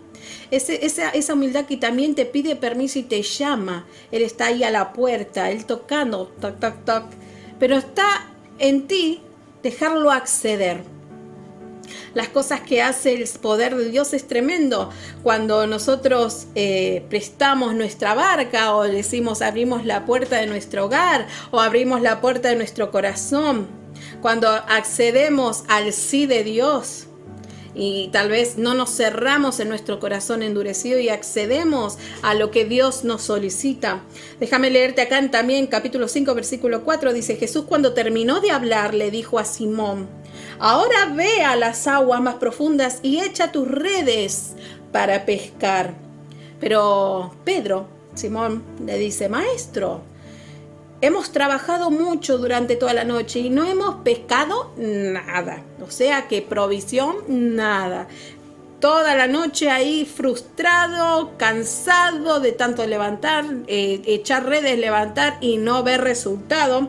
esa, 0.50 1.10
esa 1.10 1.34
humildad 1.34 1.66
que 1.66 1.76
también 1.76 2.14
te 2.14 2.24
pide 2.24 2.56
permiso 2.56 2.98
y 2.98 3.02
te 3.02 3.22
llama. 3.22 3.86
Él 4.10 4.22
está 4.22 4.46
ahí 4.46 4.64
a 4.64 4.70
la 4.70 4.92
puerta, 4.92 5.50
Él 5.50 5.66
tocando, 5.66 6.26
toc, 6.40 6.58
toc, 6.60 6.84
toc. 6.84 7.04
Pero 7.58 7.76
está 7.76 8.26
en 8.58 8.86
ti 8.86 9.20
dejarlo 9.62 10.10
acceder 10.10 10.95
las 12.16 12.30
cosas 12.30 12.62
que 12.62 12.80
hace 12.80 13.12
el 13.12 13.28
poder 13.42 13.76
de 13.76 13.90
Dios 13.90 14.14
es 14.14 14.26
tremendo. 14.26 14.88
Cuando 15.22 15.66
nosotros 15.66 16.46
eh, 16.54 17.04
prestamos 17.10 17.74
nuestra 17.74 18.14
barca 18.14 18.74
o 18.74 18.84
decimos 18.84 19.42
abrimos 19.42 19.84
la 19.84 20.06
puerta 20.06 20.36
de 20.36 20.46
nuestro 20.46 20.86
hogar 20.86 21.26
o 21.50 21.60
abrimos 21.60 22.00
la 22.00 22.22
puerta 22.22 22.48
de 22.48 22.56
nuestro 22.56 22.90
corazón, 22.90 23.66
cuando 24.22 24.48
accedemos 24.48 25.64
al 25.68 25.92
sí 25.92 26.24
de 26.24 26.42
Dios, 26.42 27.06
y 27.78 28.08
tal 28.08 28.30
vez 28.30 28.56
no 28.56 28.72
nos 28.72 28.96
cerramos 28.96 29.60
en 29.60 29.68
nuestro 29.68 30.00
corazón 30.00 30.42
endurecido 30.42 30.98
y 30.98 31.10
accedemos 31.10 31.98
a 32.22 32.32
lo 32.32 32.50
que 32.50 32.64
Dios 32.64 33.04
nos 33.04 33.24
solicita. 33.24 34.02
Déjame 34.40 34.70
leerte 34.70 35.02
acá 35.02 35.30
también 35.30 35.66
capítulo 35.66 36.08
5 36.08 36.34
versículo 36.34 36.84
4 36.84 37.12
dice 37.12 37.36
Jesús 37.36 37.66
cuando 37.68 37.92
terminó 37.92 38.40
de 38.40 38.50
hablar 38.50 38.94
le 38.94 39.10
dijo 39.10 39.38
a 39.38 39.44
Simón, 39.44 40.08
ahora 40.58 41.06
ve 41.14 41.42
a 41.42 41.56
las 41.56 41.86
aguas 41.86 42.20
más 42.20 42.36
profundas 42.36 43.00
y 43.02 43.20
echa 43.20 43.52
tus 43.52 43.68
redes 43.68 44.54
para 44.92 45.24
pescar. 45.26 45.94
Pero 46.60 47.34
Pedro, 47.44 47.86
Simón, 48.14 48.62
le 48.84 48.98
dice, 48.98 49.28
maestro, 49.28 50.02
Hemos 51.02 51.30
trabajado 51.30 51.90
mucho 51.90 52.38
durante 52.38 52.74
toda 52.74 52.94
la 52.94 53.04
noche 53.04 53.40
y 53.40 53.50
no 53.50 53.66
hemos 53.66 53.96
pescado 53.96 54.72
nada. 54.78 55.62
O 55.86 55.90
sea 55.90 56.26
que 56.26 56.40
provisión, 56.40 57.16
nada. 57.28 58.08
Toda 58.80 59.14
la 59.14 59.26
noche 59.26 59.68
ahí 59.68 60.06
frustrado, 60.06 61.32
cansado 61.36 62.40
de 62.40 62.52
tanto 62.52 62.86
levantar, 62.86 63.44
eh, 63.66 64.00
echar 64.06 64.46
redes, 64.46 64.78
levantar 64.78 65.36
y 65.42 65.58
no 65.58 65.82
ver 65.82 66.00
resultado. 66.00 66.88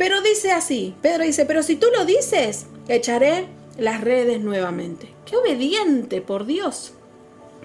Pero 0.00 0.22
dice 0.22 0.50
así, 0.50 0.94
Pedro 1.02 1.24
dice, 1.24 1.44
pero 1.44 1.62
si 1.62 1.76
tú 1.76 1.88
lo 1.94 2.06
dices, 2.06 2.64
echaré 2.88 3.48
las 3.76 4.00
redes 4.00 4.40
nuevamente. 4.40 5.12
Qué 5.26 5.36
obediente, 5.36 6.22
por 6.22 6.46
Dios. 6.46 6.92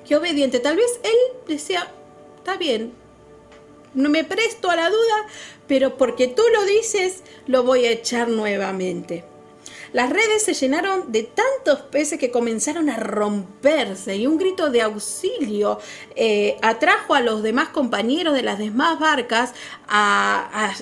Qué 0.05 0.17
obediente. 0.17 0.59
Tal 0.59 0.75
vez 0.75 0.99
él 1.03 1.15
decía, 1.47 1.89
está 2.35 2.57
bien, 2.57 2.91
no 3.93 4.09
me 4.09 4.25
presto 4.25 4.69
a 4.69 4.75
la 4.75 4.89
duda, 4.89 5.27
pero 5.69 5.95
porque 5.95 6.27
tú 6.27 6.41
lo 6.53 6.65
dices, 6.65 7.23
lo 7.47 7.63
voy 7.63 7.85
a 7.85 7.91
echar 7.91 8.27
nuevamente. 8.27 9.23
Las 9.93 10.09
redes 10.09 10.43
se 10.43 10.53
llenaron 10.53 11.13
de 11.13 11.23
tantos 11.23 11.85
peces 11.89 12.19
que 12.19 12.31
comenzaron 12.31 12.89
a 12.89 12.97
romperse 12.97 14.17
y 14.17 14.27
un 14.27 14.37
grito 14.37 14.69
de 14.69 14.81
auxilio 14.81 15.79
eh, 16.17 16.57
atrajo 16.61 17.13
a 17.13 17.21
los 17.21 17.43
demás 17.43 17.69
compañeros 17.69 18.33
de 18.33 18.41
las 18.41 18.59
demás 18.59 18.99
barcas 18.99 19.53
a, 19.87 20.73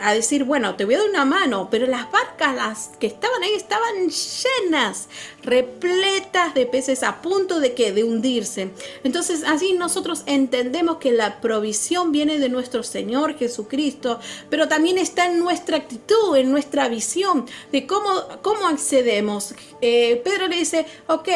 a 0.00 0.14
decir, 0.14 0.44
bueno, 0.44 0.76
te 0.76 0.84
voy 0.84 0.94
a 0.94 0.98
dar 0.98 1.08
una 1.08 1.24
mano, 1.24 1.68
pero 1.70 1.86
las 1.86 2.10
barcas 2.10 2.54
las 2.54 2.88
que 2.98 3.06
estaban 3.06 3.42
ahí 3.42 3.52
estaban 3.54 4.08
llenas, 4.08 5.08
repletas 5.42 6.54
de 6.54 6.66
peces 6.66 7.02
a 7.02 7.22
punto 7.22 7.60
de 7.60 7.74
que 7.74 7.92
de 7.92 8.04
hundirse. 8.04 8.70
Entonces, 9.04 9.44
así 9.46 9.74
nosotros 9.74 10.22
entendemos 10.26 10.98
que 10.98 11.12
la 11.12 11.40
provisión 11.40 12.12
viene 12.12 12.38
de 12.38 12.48
nuestro 12.48 12.82
Señor 12.82 13.36
Jesucristo, 13.36 14.20
pero 14.48 14.68
también 14.68 14.98
está 14.98 15.26
en 15.26 15.38
nuestra 15.38 15.76
actitud, 15.76 16.36
en 16.36 16.50
nuestra 16.50 16.88
visión 16.88 17.46
de 17.72 17.86
cómo, 17.86 18.10
cómo 18.42 18.66
accedemos. 18.66 19.54
Eh, 19.80 20.20
Pedro 20.24 20.48
le 20.48 20.56
dice, 20.56 20.86
ok, 21.06 21.28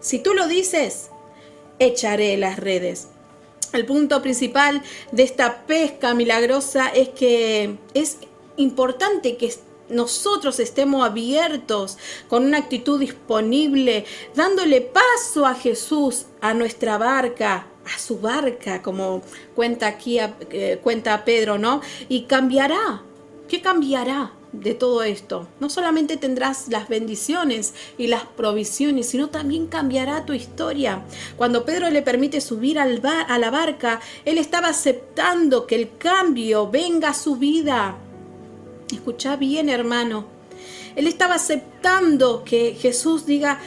si 0.00 0.18
tú 0.18 0.34
lo 0.34 0.46
dices, 0.46 1.10
echaré 1.78 2.36
las 2.36 2.58
redes. 2.58 3.08
El 3.72 3.86
punto 3.86 4.22
principal 4.22 4.82
de 5.12 5.22
esta 5.22 5.66
pesca 5.66 6.14
milagrosa 6.14 6.88
es 6.88 7.10
que 7.10 7.76
es 7.94 8.18
importante 8.56 9.36
que 9.36 9.52
nosotros 9.88 10.58
estemos 10.60 11.06
abiertos 11.06 11.98
con 12.28 12.44
una 12.44 12.58
actitud 12.58 12.98
disponible, 13.00 14.04
dándole 14.34 14.80
paso 14.80 15.46
a 15.46 15.54
Jesús, 15.54 16.26
a 16.40 16.54
nuestra 16.54 16.98
barca, 16.98 17.66
a 17.94 17.98
su 17.98 18.18
barca, 18.18 18.82
como 18.82 19.22
cuenta 19.54 19.86
aquí, 19.86 20.18
eh, 20.18 20.80
cuenta 20.82 21.24
Pedro, 21.24 21.58
¿no? 21.58 21.80
Y 22.08 22.22
cambiará. 22.22 23.02
¿Qué 23.48 23.62
cambiará? 23.62 24.32
De 24.60 24.74
todo 24.74 25.02
esto, 25.02 25.46
no 25.60 25.70
solamente 25.70 26.16
tendrás 26.16 26.68
las 26.68 26.88
bendiciones 26.88 27.74
y 27.98 28.06
las 28.06 28.24
provisiones, 28.24 29.08
sino 29.08 29.28
también 29.28 29.66
cambiará 29.66 30.24
tu 30.24 30.32
historia. 30.32 31.02
Cuando 31.36 31.64
Pedro 31.64 31.90
le 31.90 32.02
permite 32.02 32.40
subir 32.40 32.78
al 32.78 32.96
a 33.06 33.38
la 33.38 33.50
barca, 33.50 34.00
él 34.24 34.38
estaba 34.38 34.68
aceptando 34.68 35.66
que 35.66 35.76
el 35.76 35.96
cambio 35.98 36.70
venga 36.70 37.10
a 37.10 37.14
su 37.14 37.36
vida. 37.36 37.96
Escucha 38.90 39.36
bien, 39.36 39.68
hermano. 39.68 40.26
Él 40.96 41.06
estaba 41.06 41.34
aceptando 41.34 42.42
que 42.42 42.74
Jesús 42.74 43.26
diga, 43.26 43.60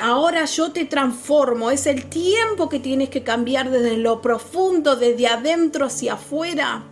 ahora 0.00 0.44
yo 0.44 0.70
te 0.70 0.84
transformo. 0.84 1.70
Es 1.70 1.86
el 1.86 2.04
tiempo 2.06 2.68
que 2.68 2.78
tienes 2.78 3.08
que 3.08 3.22
cambiar 3.22 3.70
desde 3.70 3.96
lo 3.96 4.20
profundo, 4.20 4.94
desde 4.96 5.28
adentro 5.28 5.86
hacia 5.86 6.14
afuera. 6.14 6.84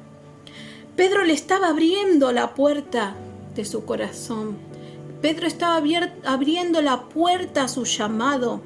Pedro 0.96 1.24
le 1.24 1.34
estaba 1.34 1.68
abriendo 1.68 2.32
la 2.32 2.54
puerta 2.54 3.14
de 3.56 3.64
su 3.64 3.84
corazón. 3.84 4.56
Pedro 5.20 5.46
estaba 5.46 5.82
abriendo 6.24 6.82
la 6.82 7.04
puerta 7.08 7.64
a 7.64 7.68
su 7.68 7.84
llamado 7.84 8.60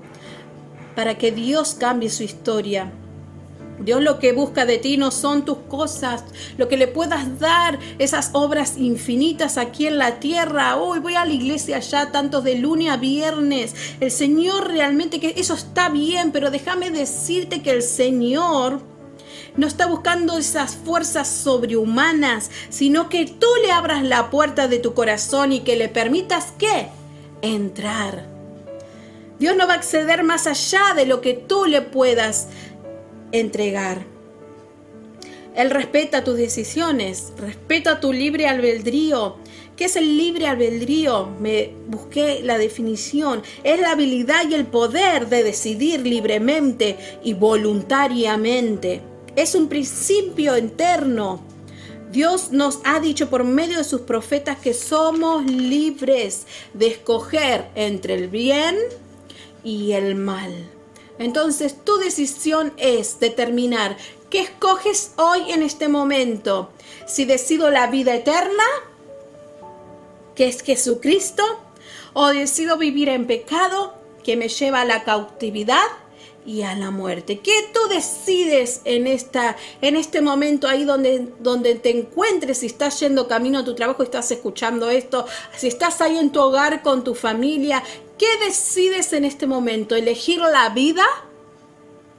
para 0.95 1.17
que 1.17 1.33
Dios 1.33 1.75
cambie 1.75 2.11
su 2.11 2.25
historia. 2.25 2.93
Dios 3.79 4.03
lo 4.03 4.19
que 4.19 4.33
busca 4.33 4.67
de 4.67 4.77
ti 4.77 4.99
no 4.99 5.11
son 5.11 5.47
tus 5.47 5.57
cosas, 5.57 6.25
lo 6.59 6.69
que 6.69 6.77
le 6.77 6.87
puedas 6.87 7.39
dar, 7.39 7.79
esas 7.99 8.31
obras 8.35 8.77
infinitas 8.77 9.57
aquí 9.57 9.87
en 9.87 9.97
la 9.97 10.21
tierra. 10.21 10.77
Hoy 10.77 10.99
voy 10.99 11.15
a 11.15 11.25
la 11.25 11.33
iglesia 11.33 11.79
allá, 11.79 12.13
tantos 12.13 12.45
de 12.45 12.57
lunes 12.57 12.91
a 12.91 12.99
viernes. 12.99 13.75
El 14.01 14.11
Señor 14.11 14.69
realmente 14.69 15.19
que 15.19 15.35
eso 15.39 15.55
está 15.55 15.89
bien, 15.89 16.31
pero 16.31 16.51
déjame 16.51 16.91
decirte 16.91 17.63
que 17.63 17.71
el 17.71 17.83
Señor 17.83 18.90
no 19.57 19.67
está 19.67 19.87
buscando 19.87 20.39
esas 20.39 20.77
fuerzas 20.77 21.29
sobrehumanas, 21.29 22.51
sino 22.69 23.09
que 23.09 23.27
tú 23.27 23.49
le 23.63 23.73
abras 23.73 24.03
la 24.03 24.31
puerta 24.31 24.69
de 24.69 24.79
tu 24.79 24.95
corazón 24.95 25.53
y 25.53 25.61
que 25.61 25.77
le 25.77 25.89
permitas 25.89 26.53
que 26.59 26.89
entrar. 27.43 28.27
Dios 29.39 29.57
no 29.57 29.67
va 29.67 29.75
a 29.75 29.77
acceder 29.77 30.23
más 30.23 30.47
allá 30.47 30.95
de 30.95 31.07
lo 31.07 31.21
que 31.21 31.35
tú 31.35 31.65
le 31.65 31.81
puedas 31.81 32.49
entregar. 33.33 34.05
Él 35.55 35.71
respeta 35.71 36.25
tus 36.25 36.37
decisiones, 36.37 37.33
respeta 37.39 38.01
tu 38.01 38.13
libre 38.13 38.47
albedrío. 38.47 39.37
¿Qué 39.77 39.87
es 39.87 39.97
el 39.97 40.17
libre 40.17 40.47
albedrío? 40.47 41.31
Me 41.41 41.73
busqué 41.89 42.41
la 42.43 42.59
definición. 42.59 43.43
Es 43.65 43.81
la 43.81 43.93
habilidad 43.93 44.49
y 44.49 44.55
el 44.55 44.67
poder 44.67 45.29
de 45.29 45.43
decidir 45.43 46.01
libremente 46.07 46.97
y 47.25 47.33
voluntariamente. 47.33 49.01
Es 49.37 49.55
un 49.55 49.69
principio 49.69 50.57
interno. 50.57 51.41
Dios 52.11 52.51
nos 52.51 52.81
ha 52.85 52.99
dicho 52.99 53.31
por 53.31 53.45
medio 53.45 53.79
de 53.79 53.85
sus 53.85 54.01
profetas 54.01 54.59
que 54.59 54.75
somos 54.75 55.45
libres 55.45 56.47
de 56.75 56.89
escoger 56.89 57.69
entre 57.77 58.15
el 58.15 58.29
bien 58.29 58.77
y 59.63 59.93
el 59.93 60.17
mal. 60.17 60.53
Entonces 61.19 61.77
tu 61.85 61.99
decisión 61.99 62.73
es 62.79 63.21
determinar 63.21 63.97
qué 64.29 64.41
escoges 64.41 65.13
hoy 65.17 65.53
en 65.53 65.63
este 65.63 65.89
momento. 65.89 66.71
Si 67.07 67.25
decido 67.25 67.71
la 67.71 67.87
vida 67.87 68.15
eterna, 68.15 68.65
que 70.35 70.49
es 70.49 70.63
Jesucristo, 70.63 71.45
o 72.13 72.29
decido 72.29 72.77
vivir 72.77 73.09
en 73.09 73.27
pecado, 73.27 73.95
que 74.25 74.37
me 74.37 74.49
lleva 74.49 74.81
a 74.81 74.85
la 74.85 75.05
cautividad 75.05 75.87
y 76.47 76.63
a 76.63 76.75
la 76.75 76.91
muerte. 76.91 77.41
¿Qué 77.41 77.71
tú 77.73 77.81
decides 77.89 78.81
en 78.85 79.07
esta 79.07 79.57
en 79.83 79.97
este 79.97 80.21
momento 80.21 80.69
ahí 80.69 80.85
donde 80.85 81.29
donde 81.39 81.75
te 81.75 81.91
encuentres, 81.91 82.59
si 82.59 82.67
estás 82.67 82.99
yendo 83.01 83.29
camino 83.29 83.59
a 83.59 83.65
tu 83.65 83.75
trabajo, 83.75 84.03
estás 84.03 84.31
escuchando 84.31 84.89
esto, 84.89 85.27
si 85.57 85.69
estás 85.69 86.01
ahí 86.01 86.17
en 86.17 86.33
tu 86.33 86.41
hogar 86.41 86.83
con 86.83 87.05
tu 87.05 87.15
familia, 87.15 87.83
¿Qué 88.21 88.45
decides 88.45 89.15
en 89.15 89.25
este 89.25 89.47
momento? 89.47 89.97
¿Elegir 89.97 90.41
la 90.41 90.69
vida? 90.69 91.07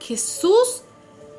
Jesús, 0.00 0.82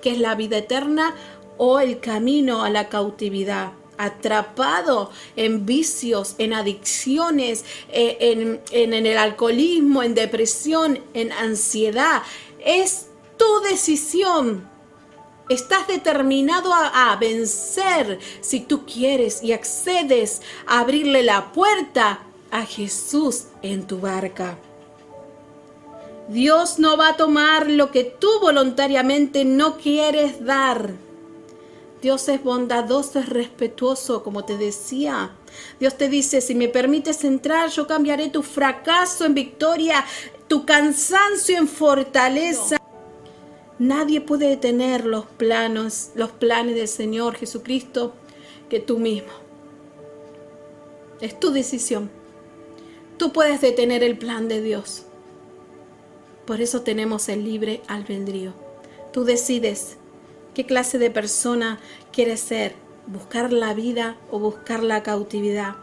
que 0.01 0.11
es 0.11 0.19
la 0.19 0.35
vida 0.35 0.59
eterna, 0.59 1.13
o 1.57 1.81
el 1.81 1.99
camino 1.99 2.63
a 2.63 2.69
la 2.69 2.87
cautividad? 2.87 3.73
atrapado 3.95 5.11
en 5.35 5.67
vicios, 5.67 6.33
en 6.39 6.53
adicciones, 6.53 7.63
eh, 7.91 8.17
en, 8.19 8.59
en, 8.71 9.05
el 9.05 9.17
alcoholismo, 9.17 10.01
en 10.01 10.15
depresión, 10.15 10.99
en 11.13 11.31
ansiedad. 11.31 12.23
Es 12.63 13.08
tu 13.38 13.62
decisión. 13.69 14.69
Estás 15.49 15.88
determinado 15.88 16.73
a, 16.73 17.15
vencer 17.19 18.19
si 18.41 18.62
tú 18.62 18.86
quieres 18.86 19.43
y 19.43 19.52
accedes 19.52 20.41
a 20.65 20.80
abrirle 20.80 21.21
la 21.21 21.52
puerta 21.52 22.21
a 22.49 22.65
Jesús 22.65 23.45
en 23.62 23.86
tu 23.86 23.99
barca. 23.99 24.58
Dios 26.30 26.80
no 26.80 26.95
va 26.95 27.10
a 27.10 27.17
tomar 27.17 27.69
lo 27.69 27.91
que 27.91 28.06
tú 28.06 28.30
voluntariamente 28.39 29.43
no 29.43 29.78
quieres 29.78 30.43
dar. 30.45 30.91
Dios 32.02 32.28
es 32.30 32.43
bondadoso, 32.43 33.19
es 33.19 33.30
respetuoso, 33.30 34.23
como 34.23 34.43
te 34.43 34.58
decía. 34.58 35.32
Dios 35.80 35.97
te 35.97 36.10
dice, 36.10 36.41
si 36.41 36.56
me 36.56 36.67
permites 36.67 37.23
entrar, 37.23 37.69
yo 37.69 37.88
cambiaré 37.88 38.30
tu 38.30 38.43
fracaso 38.43 39.26
en 39.26 39.34
victoria, 39.34 40.04
tu 40.47 40.65
cansancio 40.65 41.58
en 41.58 41.67
fortaleza. 41.67 42.77
Nadie 43.79 44.21
puede 44.21 44.47
detener 44.49 45.06
los 45.06 45.25
planos, 45.25 46.12
los 46.15 46.32
planes 46.32 46.75
del 46.75 46.88
Señor 46.88 47.36
Jesucristo 47.36 48.13
que 48.69 48.79
tú 48.79 48.99
mismo. 48.99 49.32
Es 51.21 51.39
tu 51.39 51.51
decisión. 51.51 52.10
Tú 53.17 53.32
puedes 53.32 53.62
detener 53.62 54.03
el 54.03 54.17
plan 54.17 54.47
de 54.47 54.62
Dios. 54.62 55.03
Por 56.45 56.62
eso 56.62 56.82
tenemos 56.82 57.29
el 57.29 57.43
libre 57.43 57.82
albedrío. 57.88 58.53
Tú 59.12 59.23
decides 59.23 59.97
qué 60.53 60.65
clase 60.65 60.97
de 60.97 61.10
persona 61.10 61.79
quieres 62.12 62.41
ser, 62.41 62.75
buscar 63.08 63.53
la 63.53 63.73
vida 63.73 64.17
o 64.32 64.39
buscar 64.39 64.84
la 64.84 65.03
cautividad. 65.03 65.75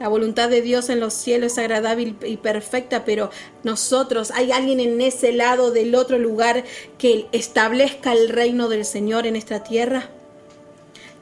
La 0.00 0.08
voluntad 0.08 0.48
de 0.48 0.60
Dios 0.60 0.90
en 0.90 0.98
los 0.98 1.14
cielos 1.14 1.52
es 1.52 1.58
agradable 1.58 2.16
y 2.26 2.36
perfecta, 2.36 3.04
pero 3.04 3.30
nosotros, 3.62 4.32
hay 4.32 4.50
alguien 4.50 4.80
en 4.80 5.00
ese 5.00 5.32
lado 5.32 5.70
del 5.70 5.94
otro 5.94 6.18
lugar 6.18 6.64
que 6.98 7.26
establezca 7.30 8.12
el 8.12 8.28
reino 8.28 8.68
del 8.68 8.84
Señor 8.84 9.26
en 9.26 9.36
esta 9.36 9.62
tierra. 9.62 10.10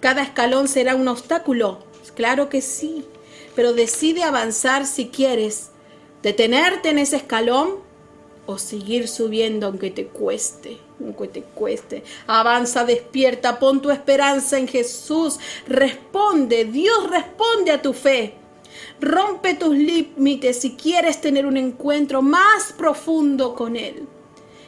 Cada 0.01 0.23
escalón 0.23 0.69
será 0.69 0.97
un 0.97 1.07
obstáculo, 1.07 1.79
claro 2.17 2.49
que 2.49 2.63
sí, 2.63 3.05
pero 3.55 3.75
decide 3.75 4.23
avanzar 4.23 4.87
si 4.87 5.09
quieres, 5.09 5.69
detenerte 6.23 6.89
en 6.89 6.99
ese 6.99 7.17
escalón 7.17 7.77
o 8.47 8.59
seguir 8.59 9.07
subiendo 9.07 9.67
aunque 9.67 9.91
te 9.91 10.07
cueste, 10.07 10.79
aunque 10.99 11.29
te 11.29 11.43
cueste. 11.43 12.03
Avanza, 12.27 12.85
despierta, 12.85 13.59
pon 13.59 13.83
tu 13.83 13.91
esperanza 13.91 14.59
en 14.59 14.67
Jesús, 14.67 15.39
responde, 15.69 16.65
Dios 16.65 17.11
responde 17.11 17.71
a 17.71 17.83
tu 17.83 17.93
fe. 17.93 18.42
Rompe 19.01 19.55
tus 19.55 19.75
límites 19.75 20.61
si 20.61 20.73
quieres 20.77 21.21
tener 21.21 21.47
un 21.47 21.57
encuentro 21.57 22.23
más 22.23 22.73
profundo 22.77 23.55
con 23.55 23.77
Él. 23.77 24.07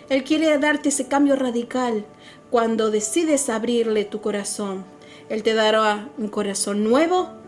Él 0.09 0.25
quiere 0.25 0.59
darte 0.59 0.91
ese 0.91 1.09
cambio 1.09 1.37
radical 1.37 2.05
cuando 2.51 2.91
decides 2.91 3.49
abrirle 3.49 4.05
tu 4.05 4.21
corazón. 4.21 4.85
Él 5.29 5.43
te 5.43 5.55
dará 5.55 6.09
un 6.19 6.29
corazón 6.29 6.85
nuevo 6.85 7.45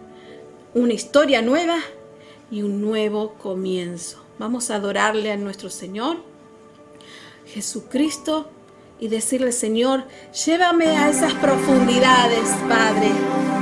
una 0.77 0.93
historia 0.93 1.41
nueva 1.41 1.79
y 2.51 2.61
un 2.61 2.83
nuevo 2.83 3.33
comienzo. 3.39 4.23
Vamos 4.39 4.71
a 4.71 4.75
adorarle 4.75 5.33
a 5.33 5.37
nuestro 5.39 5.71
Señor 5.71 6.19
Jesucristo 7.47 8.51
y 9.01 9.09
decirle, 9.09 9.53
Señor, 9.53 10.05
llévame 10.45 10.89
a 10.89 11.09
esas 11.09 11.33
profundidades, 11.35 12.51
Padre. 12.69 13.56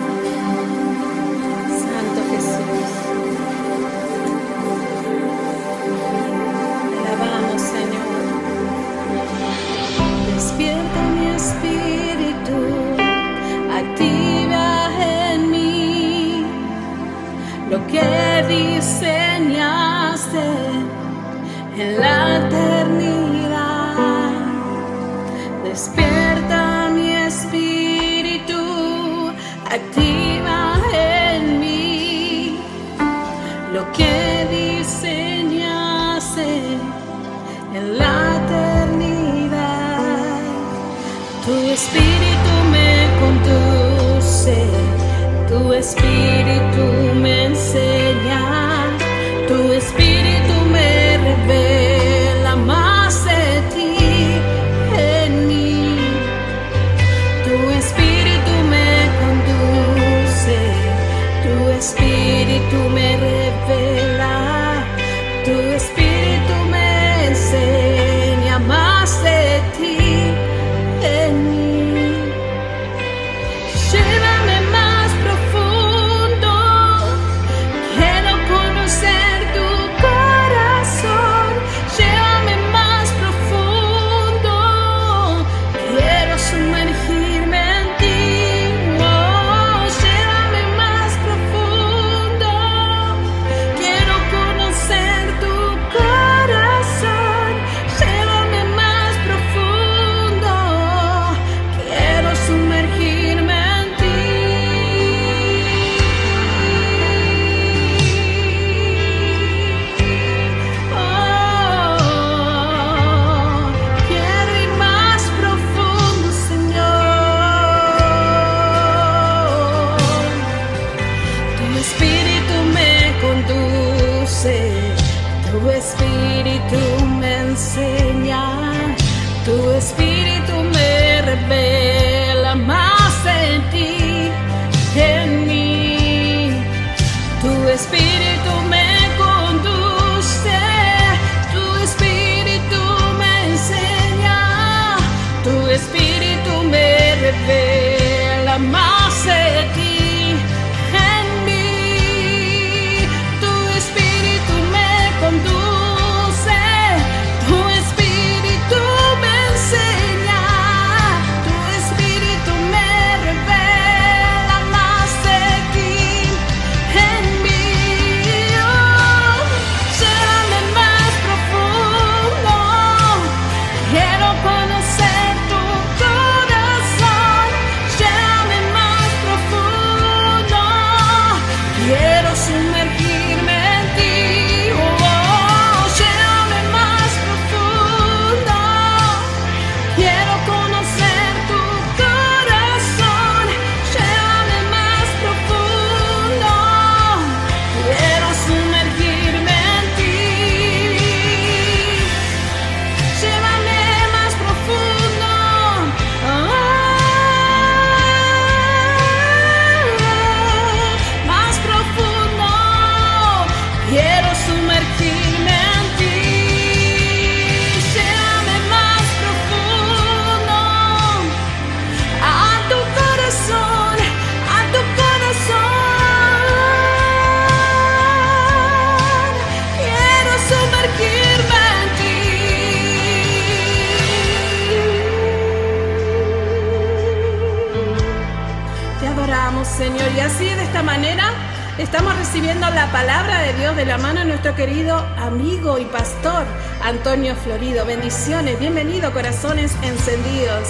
Querido 244.52 244.94
amigo 245.16 245.78
y 245.78 245.86
pastor 245.86 246.44
Antonio 246.82 247.34
Florido. 247.34 247.86
Bendiciones, 247.86 248.60
bienvenido, 248.60 249.10
corazones 249.10 249.74
encendidos. 249.82 250.68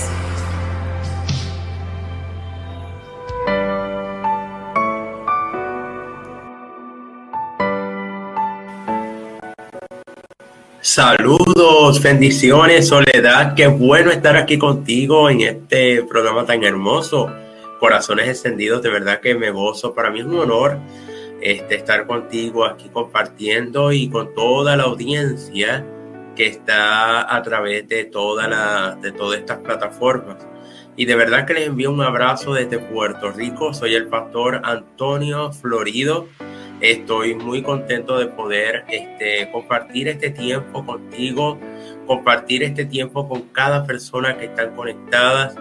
Saludos, 10.80 12.00
bendiciones, 12.00 12.86
Soledad. 12.86 13.56
Qué 13.56 13.66
bueno 13.66 14.12
estar 14.12 14.36
aquí 14.36 14.56
contigo 14.56 15.28
en 15.28 15.40
este 15.40 16.04
programa 16.04 16.46
tan 16.46 16.62
hermoso. 16.62 17.28
Corazones 17.80 18.28
encendidos, 18.28 18.82
de 18.82 18.90
verdad 18.90 19.20
que 19.20 19.34
me 19.34 19.50
gozo. 19.50 19.92
Para 19.92 20.10
mí 20.10 20.20
es 20.20 20.26
un 20.26 20.38
honor 20.38 20.78
este, 21.44 21.74
estar 21.74 22.06
contigo 22.06 22.64
aquí 22.64 22.88
compartiendo 22.88 23.92
y 23.92 24.08
con 24.08 24.34
toda 24.34 24.78
la 24.78 24.84
audiencia 24.84 25.84
que 26.34 26.46
está 26.46 27.36
a 27.36 27.42
través 27.42 27.86
de, 27.86 28.06
toda 28.06 28.96
de 28.96 29.12
todas 29.12 29.40
estas 29.40 29.58
plataformas. 29.58 30.38
Y 30.96 31.04
de 31.04 31.14
verdad 31.16 31.46
que 31.46 31.52
les 31.52 31.66
envío 31.66 31.92
un 31.92 32.00
abrazo 32.00 32.54
desde 32.54 32.78
Puerto 32.78 33.30
Rico. 33.30 33.74
Soy 33.74 33.94
el 33.94 34.06
pastor 34.06 34.62
Antonio 34.64 35.52
Florido. 35.52 36.28
Estoy 36.80 37.34
muy 37.34 37.62
contento 37.62 38.18
de 38.18 38.26
poder 38.28 38.86
este, 38.88 39.50
compartir 39.52 40.08
este 40.08 40.30
tiempo 40.30 40.86
contigo, 40.86 41.58
compartir 42.06 42.62
este 42.62 42.86
tiempo 42.86 43.28
con 43.28 43.42
cada 43.50 43.84
persona 43.84 44.38
que 44.38 44.46
están 44.46 44.74
conectadas 44.74 45.56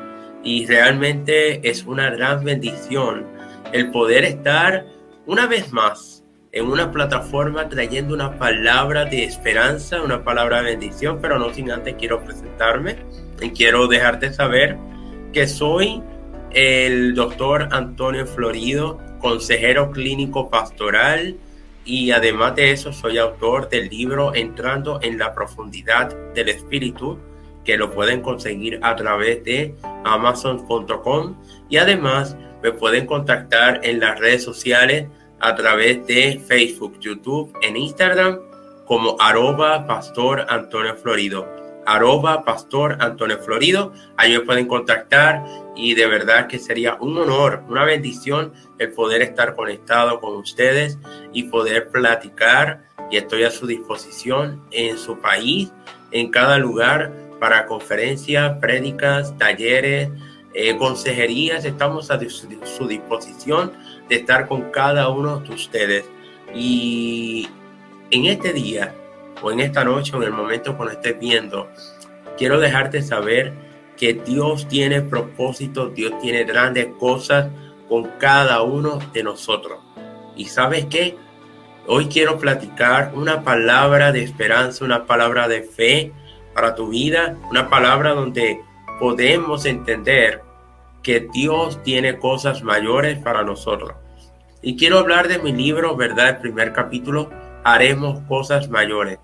y 0.46 0.66
realmente 0.66 1.68
es 1.70 1.84
una 1.84 2.10
gran 2.10 2.46
bendición 2.46 3.28
el 3.74 3.92
poder 3.92 4.24
estar 4.24 4.86
una 5.26 5.48
vez 5.48 5.72
más 5.72 6.24
en 6.52 6.68
una 6.68 6.92
plataforma 6.92 7.68
trayendo 7.68 8.14
una 8.14 8.38
palabra 8.38 9.06
de 9.06 9.24
esperanza, 9.24 10.02
una 10.02 10.24
palabra 10.24 10.58
de 10.62 10.72
bendición, 10.72 11.20
pero 11.22 11.40
no 11.40 11.52
sin 11.54 11.72
antes 11.72 11.96
quiero 11.98 12.24
presentarme 12.24 12.98
y 13.42 13.50
quiero 13.50 13.88
dejarte 13.88 14.32
saber 14.34 14.78
que 15.32 15.48
soy 15.48 16.04
el 16.52 17.16
doctor 17.16 17.70
Antonio 17.72 18.28
Florido, 18.28 19.00
consejero 19.20 19.90
clínico 19.92 20.50
pastoral 20.50 21.38
y 21.86 22.12
además 22.12 22.56
de 22.56 22.72
eso 22.72 22.94
soy 22.94 23.18
autor 23.18 23.68
del 23.70 23.90
libro 23.90 24.36
Entrando 24.36 25.00
en 25.02 25.18
la 25.18 25.34
profundidad 25.34 26.16
del 26.34 26.50
espíritu 26.50 27.18
que 27.66 27.78
lo 27.78 27.92
pueden 27.92 28.22
conseguir 28.22 28.80
a 28.84 28.96
través 28.96 29.44
de 29.44 29.76
amazon.com 30.04 31.36
y 31.70 31.78
además 31.78 32.38
me 32.64 32.72
pueden 32.72 33.06
contactar 33.06 33.82
en 33.84 34.00
las 34.00 34.18
redes 34.18 34.44
sociales 34.44 35.08
a 35.40 35.54
través 35.56 36.08
de 36.08 36.42
Facebook, 36.48 36.98
YouTube, 37.02 37.54
en 37.62 37.76
Instagram 37.76 38.40
como 38.86 39.18
arroba 39.20 39.86
pastor 39.86 40.46
Antonio 40.50 40.96
Florido. 40.96 41.46
arroba 41.86 42.46
pastor 42.46 42.96
Antonio 43.02 43.38
Florido. 43.40 43.92
Ahí 44.16 44.32
me 44.32 44.40
pueden 44.40 44.68
contactar 44.68 45.44
y 45.76 45.96
de 45.96 46.08
verdad 46.08 46.48
que 46.48 46.58
sería 46.58 46.96
un 46.96 47.18
honor, 47.18 47.64
una 47.68 47.84
bendición 47.84 48.54
el 48.80 48.94
poder 48.94 49.22
estar 49.22 49.54
conectado 49.54 50.22
con 50.22 50.36
ustedes 50.38 50.98
y 51.34 51.44
poder 51.44 51.90
platicar 51.90 52.86
y 53.12 53.18
estoy 53.18 53.44
a 53.44 53.52
su 53.52 53.68
disposición 53.68 54.64
en 54.72 54.98
su 54.98 55.20
país, 55.20 55.74
en 56.12 56.32
cada 56.32 56.58
lugar 56.58 57.12
para 57.42 57.66
conferencias, 57.66 58.58
prédicas, 58.62 59.38
talleres, 59.38 60.10
eh, 60.54 60.78
consejerías. 60.78 61.66
Estamos 61.66 62.12
a 62.12 62.20
su 62.20 62.88
disposición 62.88 63.74
de 64.10 64.16
estar 64.16 64.48
con 64.48 64.72
cada 64.72 65.10
uno 65.10 65.40
de 65.40 65.54
ustedes. 65.54 66.06
Y 66.54 67.50
en 68.12 68.26
este 68.26 68.54
día 68.54 68.94
o 69.42 69.52
en 69.52 69.60
esta 69.60 69.84
noche 69.84 70.16
o 70.16 70.22
en 70.22 70.28
el 70.28 70.34
momento 70.34 70.78
cuando 70.78 70.94
estés 70.94 71.20
viendo, 71.20 71.70
quiero 72.38 72.60
dejarte 72.60 73.02
saber 73.02 73.54
que 73.98 74.14
Dios 74.14 74.68
tiene 74.68 75.02
propósitos, 75.02 75.94
Dios 75.94 76.14
tiene 76.22 76.44
grandes 76.44 76.88
cosas 77.00 77.50
con 77.90 78.04
cada 78.20 78.62
uno 78.62 79.00
de 79.14 79.24
nosotros. 79.24 79.80
Y 80.36 80.46
sabes 80.46 80.86
qué? 80.86 81.16
Hoy 81.86 82.08
quiero 82.08 82.40
platicar 82.40 83.12
una 83.14 83.44
palabra 83.44 84.12
de 84.12 84.24
esperanza, 84.24 84.86
una 84.86 85.06
palabra 85.06 85.48
de 85.48 85.64
fe 85.64 86.14
para 86.54 86.76
tu 86.76 86.90
vida, 86.90 87.38
una 87.50 87.70
palabra 87.70 88.14
donde 88.14 88.62
podemos 89.00 89.66
entender 89.66 90.42
que 91.02 91.28
Dios 91.34 91.82
tiene 91.84 92.18
cosas 92.18 92.64
mayores 92.64 93.20
para 93.20 93.44
nosotros. 93.44 93.94
Y 94.62 94.78
quiero 94.78 95.00
hablar 95.00 95.28
de 95.28 95.40
mi 95.40 95.52
libro, 95.52 95.96
¿verdad? 95.96 96.30
El 96.30 96.38
primer 96.38 96.72
capítulo, 96.72 97.30
Haremos 97.66 98.20
cosas 98.28 98.70
mayores. 98.70 99.20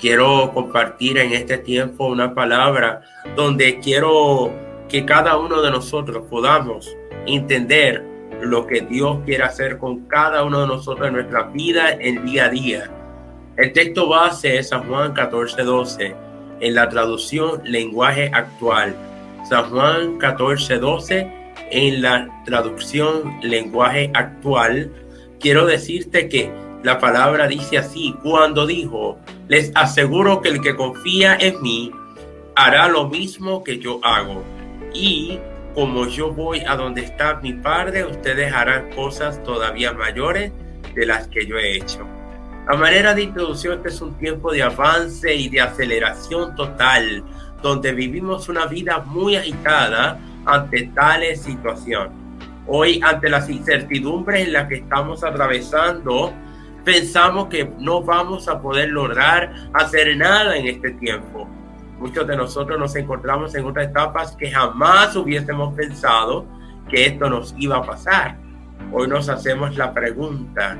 Quiero 0.00 0.50
compartir 0.52 1.16
en 1.18 1.32
este 1.32 1.58
tiempo 1.58 2.06
una 2.06 2.34
palabra 2.34 3.02
donde 3.36 3.78
quiero 3.78 4.52
que 4.88 5.04
cada 5.04 5.38
uno 5.38 5.62
de 5.62 5.70
nosotros 5.70 6.24
podamos 6.28 6.96
entender 7.26 8.04
lo 8.40 8.66
que 8.66 8.80
Dios 8.80 9.18
quiere 9.24 9.44
hacer 9.44 9.78
con 9.78 10.06
cada 10.06 10.42
uno 10.42 10.62
de 10.62 10.66
nosotros 10.66 11.06
en 11.06 11.14
nuestra 11.14 11.44
vida, 11.44 11.90
el 11.90 12.24
día 12.24 12.46
a 12.46 12.48
día. 12.48 12.90
El 13.56 13.72
texto 13.72 14.08
base 14.08 14.58
es 14.58 14.70
San 14.70 14.88
Juan 14.88 15.12
14, 15.12 15.62
12, 15.62 16.16
en 16.60 16.74
la 16.74 16.88
traducción 16.88 17.60
lenguaje 17.64 18.30
actual. 18.32 18.94
San 19.48 19.70
Juan 19.70 20.18
14, 20.18 20.78
12, 20.78 21.32
en 21.70 22.02
la 22.02 22.28
traducción 22.44 23.38
lenguaje 23.42 24.10
actual. 24.14 24.90
Quiero 25.40 25.66
decirte 25.66 26.28
que 26.28 26.50
la 26.82 26.98
palabra 26.98 27.48
dice 27.48 27.78
así, 27.78 28.14
cuando 28.22 28.66
dijo, 28.66 29.18
les 29.48 29.72
aseguro 29.74 30.40
que 30.40 30.48
el 30.50 30.60
que 30.60 30.76
confía 30.76 31.36
en 31.40 31.60
mí 31.62 31.92
hará 32.54 32.88
lo 32.88 33.08
mismo 33.08 33.64
que 33.64 33.78
yo 33.78 34.00
hago. 34.02 34.42
Y 34.92 35.38
como 35.74 36.06
yo 36.06 36.32
voy 36.32 36.60
a 36.66 36.76
donde 36.76 37.02
está 37.02 37.40
mi 37.40 37.52
Padre, 37.52 38.04
ustedes 38.04 38.52
harán 38.52 38.90
cosas 38.90 39.42
todavía 39.44 39.92
mayores 39.92 40.52
de 40.94 41.06
las 41.06 41.28
que 41.28 41.46
yo 41.46 41.56
he 41.56 41.76
hecho. 41.76 42.17
A 42.68 42.76
manera 42.76 43.14
de 43.14 43.22
introducción, 43.22 43.78
este 43.78 43.88
es 43.88 44.02
un 44.02 44.12
tiempo 44.18 44.52
de 44.52 44.62
avance 44.62 45.34
y 45.34 45.48
de 45.48 45.58
aceleración 45.58 46.54
total, 46.54 47.24
donde 47.62 47.92
vivimos 47.94 48.50
una 48.50 48.66
vida 48.66 48.98
muy 48.98 49.36
agitada 49.36 50.20
ante 50.44 50.82
tales 50.94 51.40
situaciones. 51.40 52.12
Hoy, 52.66 53.00
ante 53.02 53.30
las 53.30 53.48
incertidumbres 53.48 54.46
en 54.46 54.52
las 54.52 54.68
que 54.68 54.74
estamos 54.74 55.24
atravesando, 55.24 56.34
pensamos 56.84 57.46
que 57.46 57.72
no 57.78 58.02
vamos 58.02 58.48
a 58.48 58.60
poder 58.60 58.90
lograr 58.90 59.50
hacer 59.72 60.14
nada 60.18 60.54
en 60.54 60.66
este 60.66 60.90
tiempo. 60.90 61.48
Muchos 61.98 62.26
de 62.26 62.36
nosotros 62.36 62.78
nos 62.78 62.94
encontramos 62.96 63.54
en 63.54 63.64
otras 63.64 63.88
etapas 63.88 64.36
que 64.36 64.50
jamás 64.50 65.16
hubiésemos 65.16 65.74
pensado 65.74 66.44
que 66.90 67.06
esto 67.06 67.30
nos 67.30 67.54
iba 67.56 67.78
a 67.78 67.82
pasar. 67.82 68.36
Hoy 68.92 69.08
nos 69.08 69.30
hacemos 69.30 69.74
la 69.74 69.94
pregunta 69.94 70.76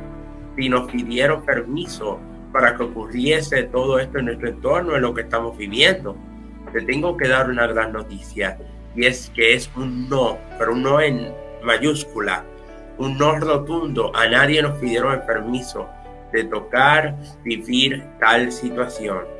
si 0.59 0.69
nos 0.69 0.91
pidieron 0.91 1.45
permiso 1.45 2.19
para 2.53 2.77
que 2.77 2.83
ocurriese 2.83 3.63
todo 3.65 4.01
esto 4.01 4.19
en 4.19 4.25
nuestro 4.27 4.49
entorno, 4.49 4.97
en 4.97 5.03
lo 5.03 5.15
que 5.15 5.23
estamos 5.23 5.57
viviendo. 5.57 6.17
Te 6.73 6.83
tengo 6.83 7.17
que 7.17 7.29
dar 7.29 7.49
una 7.49 7.69
gran 7.69 7.93
noticia 7.93 8.59
y 8.97 9.07
es 9.07 9.31
que 9.35 9.55
es 9.55 9.71
un 9.77 10.09
no, 10.09 10.37
pero 10.59 10.73
un 10.73 10.83
no 10.83 11.01
en 11.01 11.33
mayúscula, 11.63 12.45
un 12.99 13.17
no 13.17 13.39
rotundo. 13.39 14.11
A 14.17 14.27
nadie 14.29 14.61
nos 14.61 14.79
pidieron 14.79 15.13
el 15.13 15.23
permiso 15.23 15.89
de 16.33 16.43
tocar, 16.45 17.17
vivir 17.45 18.03
tal 18.19 18.51
situación 18.51 19.39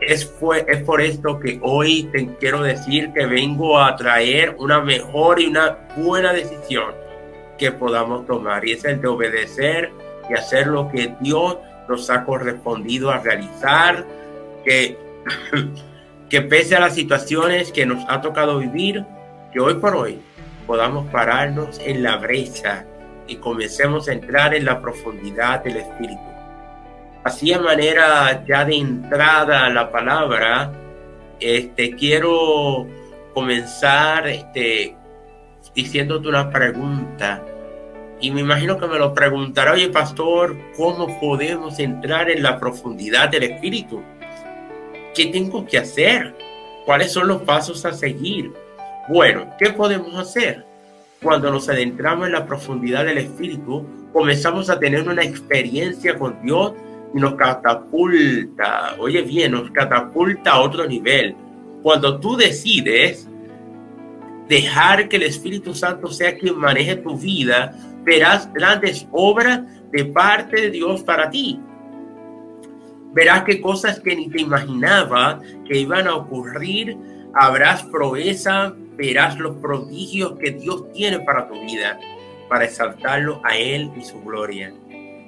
es, 0.00 0.24
fue, 0.26 0.64
es 0.68 0.82
por 0.82 1.00
esto 1.00 1.40
que 1.40 1.58
hoy 1.62 2.04
te 2.12 2.26
quiero 2.36 2.62
decir 2.62 3.12
que 3.12 3.26
vengo 3.26 3.78
a 3.78 3.96
traer 3.96 4.54
una 4.58 4.80
mejor 4.80 5.40
y 5.40 5.46
una 5.46 5.78
buena 5.96 6.32
decisión 6.32 6.94
que 7.58 7.72
podamos 7.72 8.26
tomar. 8.26 8.66
Y 8.66 8.72
es 8.72 8.84
el 8.84 9.00
de 9.00 9.08
obedecer 9.08 9.92
y 10.28 10.34
hacer 10.34 10.66
lo 10.66 10.88
que 10.90 11.14
Dios 11.20 11.58
nos 11.88 12.08
ha 12.10 12.24
correspondido 12.24 13.10
a 13.10 13.18
realizar. 13.18 14.04
Que, 14.64 14.98
que 16.30 16.40
pese 16.42 16.76
a 16.76 16.80
las 16.80 16.94
situaciones 16.94 17.70
que 17.70 17.86
nos 17.86 18.04
ha 18.08 18.20
tocado 18.20 18.58
vivir, 18.58 19.04
que 19.52 19.60
hoy 19.60 19.74
por 19.74 19.94
hoy 19.94 20.20
podamos 20.66 21.10
pararnos 21.10 21.78
en 21.80 22.02
la 22.02 22.16
brecha 22.16 22.84
y 23.26 23.36
comencemos 23.36 24.08
a 24.08 24.12
entrar 24.12 24.54
en 24.54 24.64
la 24.64 24.80
profundidad 24.80 25.62
del 25.62 25.76
Espíritu 25.76 26.34
así 27.24 27.50
de 27.50 27.58
manera 27.58 28.44
ya 28.46 28.64
de 28.64 28.76
entrada 28.76 29.64
a 29.64 29.70
la 29.70 29.90
palabra, 29.90 30.70
este, 31.40 31.96
quiero 31.96 32.86
comenzar 33.32 34.28
este, 34.28 34.94
diciéndote 35.74 36.28
una 36.28 36.50
pregunta. 36.50 37.42
Y 38.20 38.30
me 38.30 38.40
imagino 38.40 38.78
que 38.78 38.86
me 38.86 38.98
lo 38.98 39.12
preguntará, 39.12 39.72
oye 39.72 39.88
pastor, 39.88 40.56
¿cómo 40.76 41.18
podemos 41.20 41.78
entrar 41.78 42.30
en 42.30 42.42
la 42.42 42.58
profundidad 42.58 43.28
del 43.28 43.44
Espíritu? 43.44 44.02
¿Qué 45.14 45.26
tengo 45.26 45.66
que 45.66 45.78
hacer? 45.78 46.34
¿Cuáles 46.86 47.12
son 47.12 47.28
los 47.28 47.42
pasos 47.42 47.84
a 47.84 47.92
seguir? 47.92 48.52
Bueno, 49.08 49.50
¿qué 49.58 49.70
podemos 49.70 50.14
hacer? 50.16 50.64
Cuando 51.22 51.50
nos 51.50 51.68
adentramos 51.68 52.26
en 52.26 52.32
la 52.32 52.46
profundidad 52.46 53.04
del 53.04 53.18
Espíritu, 53.18 53.86
comenzamos 54.12 54.70
a 54.70 54.78
tener 54.78 55.08
una 55.08 55.22
experiencia 55.22 56.18
con 56.18 56.40
Dios 56.42 56.72
y 57.14 57.18
nos 57.18 57.34
catapulta, 57.34 58.96
oye 58.98 59.22
bien, 59.22 59.52
nos 59.52 59.70
catapulta 59.70 60.52
a 60.52 60.60
otro 60.60 60.86
nivel. 60.86 61.36
Cuando 61.82 62.18
tú 62.18 62.36
decides 62.36 63.28
dejar 64.48 65.08
que 65.08 65.16
el 65.16 65.22
Espíritu 65.24 65.74
Santo 65.74 66.08
sea 66.08 66.36
quien 66.36 66.56
maneje 66.56 66.96
tu 66.96 67.16
vida, 67.16 67.74
verás 68.04 68.52
grandes 68.52 69.06
obras 69.10 69.62
de 69.90 70.04
parte 70.04 70.60
de 70.60 70.70
Dios 70.70 71.02
para 71.02 71.30
ti. 71.30 71.60
Verás 73.12 73.44
que 73.44 73.60
cosas 73.60 74.00
que 74.00 74.16
ni 74.16 74.28
te 74.28 74.40
imaginaba 74.40 75.40
que 75.64 75.78
iban 75.78 76.08
a 76.08 76.16
ocurrir, 76.16 76.96
habrás 77.32 77.84
proeza, 77.84 78.74
verás 78.96 79.38
los 79.38 79.56
prodigios 79.56 80.36
que 80.38 80.50
Dios 80.50 80.90
tiene 80.92 81.20
para 81.20 81.48
tu 81.48 81.54
vida, 81.60 81.98
para 82.48 82.64
exaltarlo 82.64 83.40
a 83.44 83.56
Él 83.56 83.90
y 83.96 84.02
su 84.02 84.20
gloria. 84.20 84.72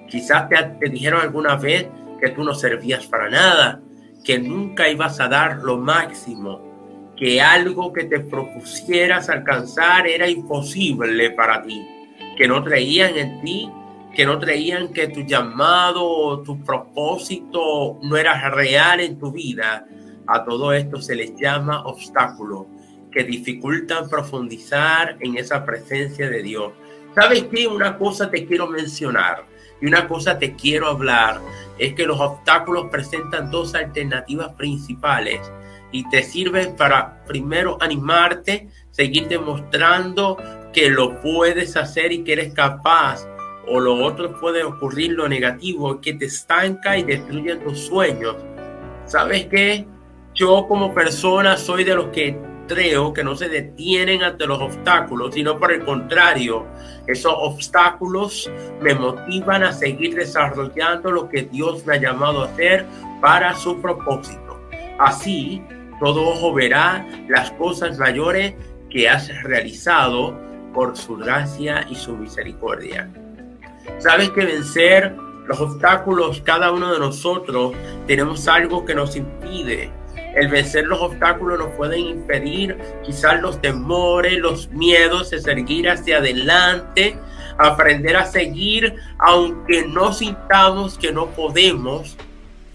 Quizás 0.09 0.49
te, 0.49 0.89
dijeron 0.89 1.21
alguna 1.21 1.57
vez 1.57 1.87
que 2.21 2.31
tú 2.31 2.43
no 2.43 2.55
servías 2.55 3.07
para 3.07 3.31
nada, 3.31 3.81
que 4.25 4.39
nunca 4.39 4.89
ibas 4.89 5.21
a 5.21 5.29
dar 5.29 5.59
lo 5.59 5.79
máximo, 5.79 7.15
que 7.17 7.41
algo 7.41 7.93
que 7.93 8.05
te 8.05 8.21
propusieras 8.21 9.29
alcanzar 9.29 10.07
era 10.07 10.29
imposible 10.29 11.31
para 11.31 11.63
ti, 11.63 11.87
que 12.37 12.47
no 12.47 12.63
creían 12.63 13.17
en 13.17 13.41
ti, 13.41 13.71
que 14.15 14.27
no 14.27 14.39
creían 14.39 14.93
que 14.93 15.09
tu 15.09 15.21
llamado 15.21 16.43
tu 16.43 16.63
propósito 16.63 17.99
no 18.03 18.17
era 18.17 18.51
real 18.51 19.01
en 19.01 19.19
tu 19.19 19.33
vida. 19.33 19.87
A 20.27 20.45
todo 20.45 20.73
esto 20.73 21.01
se 21.01 21.15
les 21.15 21.35
llama 21.37 21.85
obstáculos 21.85 22.67
que 23.11 23.25
dificultan 23.25 24.09
profundizar 24.09 25.17
en 25.21 25.37
esa 25.37 25.65
presencia 25.65 26.29
de 26.29 26.43
Dios. 26.43 26.73
¿Sabes 27.15 27.45
qué? 27.45 27.67
Una 27.67 27.97
cosa 27.97 28.31
te 28.31 28.47
quiero 28.47 28.67
mencionar 28.67 29.47
y 29.81 29.87
una 29.87 30.09
cosa 30.09 30.39
te 30.39 30.55
quiero 30.55 30.89
hablar, 30.89 31.41
es 31.79 31.95
que 31.95 32.07
los 32.07 32.21
obstáculos 32.21 32.87
presentan 32.91 33.51
dos 33.51 33.75
alternativas 33.75 34.53
principales 34.55 35.41
y 35.93 36.09
te 36.09 36.23
sirven 36.23 36.77
para 36.77 37.25
primero 37.25 37.77
animarte, 37.81 38.69
seguir 38.91 39.29
demostrando 39.29 40.37
que 40.77 40.91
lo 40.91 41.19
puedes 41.23 41.75
hacer 41.75 42.13
y 42.13 42.23
que 42.23 42.35
eres 42.35 42.53
capaz. 42.53 43.27
O 43.67 43.81
lo 43.81 43.95
otro 44.05 44.39
puede 44.39 44.63
ocurrir 44.63 45.13
lo 45.13 45.27
negativo, 45.27 46.03
que 46.03 46.13
te 46.13 46.27
estanca 46.27 46.99
y 46.99 47.03
destruye 47.03 47.57
tus 47.57 47.79
sueños. 47.79 48.37
¿Sabes 49.07 49.47
qué? 49.47 49.87
Yo 50.35 50.67
como 50.69 50.93
persona 50.93 51.57
soy 51.57 51.83
de 51.83 51.95
los 51.95 52.09
que 52.09 52.39
creo 52.69 53.15
que 53.15 53.25
no 53.25 53.35
se 53.35 53.49
detienen 53.49 54.23
ante 54.23 54.47
los 54.47 54.61
obstáculos, 54.61 55.33
sino 55.33 55.59
por 55.59 55.73
el 55.73 55.83
contrario, 55.83 56.67
esos 57.07 57.33
obstáculos 57.35 58.51
me 58.83 58.95
motivan 58.95 59.63
a 59.63 59.73
seguir 59.73 60.15
desarrollando 60.15 61.11
lo 61.11 61.31
que 61.31 61.45
Dios 61.45 61.87
me 61.87 61.95
ha 61.95 62.01
llamado 62.01 62.43
a 62.43 62.47
hacer 62.49 62.85
para 63.23 63.55
su 63.55 63.81
propósito. 63.81 64.61
Así, 64.99 65.63
todo 66.01 66.29
ojo 66.29 66.53
verá 66.53 67.07
las 67.29 67.51
cosas 67.53 67.99
mayores 67.99 68.55
que 68.91 69.09
has 69.09 69.29
realizado 69.43 70.46
por 70.77 70.95
su 70.95 71.17
gracia 71.17 71.87
y 71.91 71.95
su 71.95 72.15
misericordia. 72.15 73.11
Sabes 73.99 74.29
que 74.31 74.45
vencer 74.45 75.17
los 75.47 75.59
obstáculos, 75.59 76.43
cada 76.43 76.71
uno 76.71 76.93
de 76.93 76.99
nosotros 76.99 77.73
tenemos 78.07 78.47
algo 78.47 78.85
que 78.85 78.95
nos 78.95 79.17
impide. 79.17 79.91
El 80.35 80.49
vencer 80.49 80.85
los 80.85 81.01
obstáculos 81.01 81.59
nos 81.59 81.71
pueden 81.71 82.01
impedir 82.01 82.77
quizás 83.03 83.41
los 83.41 83.59
temores, 83.63 84.39
los 84.39 84.69
miedos 84.69 85.31
de 85.31 85.41
seguir 85.41 85.89
hacia 85.89 86.19
adelante, 86.19 87.19
aprender 87.57 88.15
a 88.19 88.27
seguir 88.27 88.97
aunque 89.19 89.87
no 89.87 90.13
sintamos 90.13 90.99
que 90.99 91.11
no 91.11 91.29
podemos, 91.29 92.19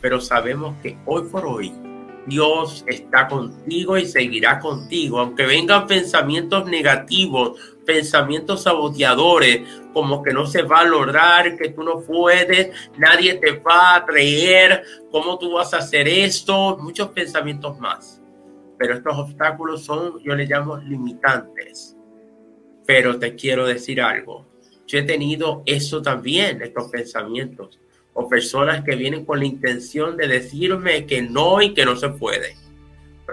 pero 0.01 0.19
sabemos 0.19 0.75
que 0.81 0.97
hoy 1.05 1.27
por 1.29 1.45
hoy 1.45 1.71
Dios 2.25 2.83
está 2.87 3.27
contigo 3.27 3.97
y 3.97 4.05
seguirá 4.05 4.59
contigo, 4.59 5.19
aunque 5.19 5.45
vengan 5.45 5.87
pensamientos 5.87 6.65
negativos, 6.65 7.59
pensamientos 7.91 8.63
saboteadores, 8.63 9.67
como 9.91 10.23
que 10.23 10.31
no 10.31 10.45
se 10.45 10.61
va 10.61 10.79
a 10.79 10.85
lograr, 10.85 11.57
que 11.57 11.69
tú 11.69 11.83
no 11.83 11.99
puedes, 11.99 12.71
nadie 12.97 13.33
te 13.33 13.51
va 13.59 13.97
a 13.97 14.05
creer, 14.05 14.83
cómo 15.11 15.37
tú 15.37 15.51
vas 15.51 15.73
a 15.73 15.79
hacer 15.79 16.07
esto, 16.07 16.77
muchos 16.77 17.09
pensamientos 17.09 17.77
más. 17.79 18.21
Pero 18.77 18.93
estos 18.93 19.17
obstáculos 19.17 19.83
son, 19.83 20.23
yo 20.23 20.33
les 20.35 20.49
llamo 20.49 20.77
limitantes. 20.77 21.97
Pero 22.87 23.19
te 23.19 23.35
quiero 23.35 23.67
decir 23.67 24.01
algo, 24.01 24.47
yo 24.87 24.99
he 24.99 25.03
tenido 25.03 25.61
eso 25.65 26.01
también, 26.01 26.61
estos 26.61 26.89
pensamientos 26.89 27.77
o 28.13 28.29
personas 28.29 28.85
que 28.85 28.95
vienen 28.95 29.25
con 29.25 29.39
la 29.39 29.45
intención 29.45 30.15
de 30.15 30.29
decirme 30.29 31.05
que 31.05 31.21
no 31.21 31.61
y 31.61 31.73
que 31.73 31.83
no 31.83 31.97
se 31.97 32.07
puede. 32.07 32.55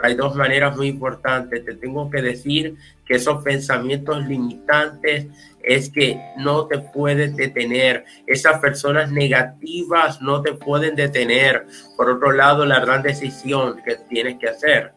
Hay 0.02 0.14
dos 0.14 0.34
maneras 0.34 0.76
muy 0.76 0.88
importantes. 0.88 1.64
Te 1.64 1.74
tengo 1.74 2.10
que 2.10 2.22
decir 2.22 2.76
que 3.08 3.16
esos 3.16 3.42
pensamientos 3.42 4.24
limitantes 4.26 5.26
es 5.62 5.90
que 5.90 6.20
no 6.36 6.66
te 6.66 6.78
puedes 6.78 7.34
detener. 7.34 8.04
Esas 8.26 8.60
personas 8.60 9.10
negativas 9.10 10.20
no 10.20 10.42
te 10.42 10.52
pueden 10.52 10.94
detener. 10.94 11.66
Por 11.96 12.10
otro 12.10 12.32
lado, 12.32 12.66
la 12.66 12.80
gran 12.80 13.02
decisión 13.02 13.82
que 13.84 13.96
tienes 14.08 14.38
que 14.38 14.48
hacer 14.48 14.92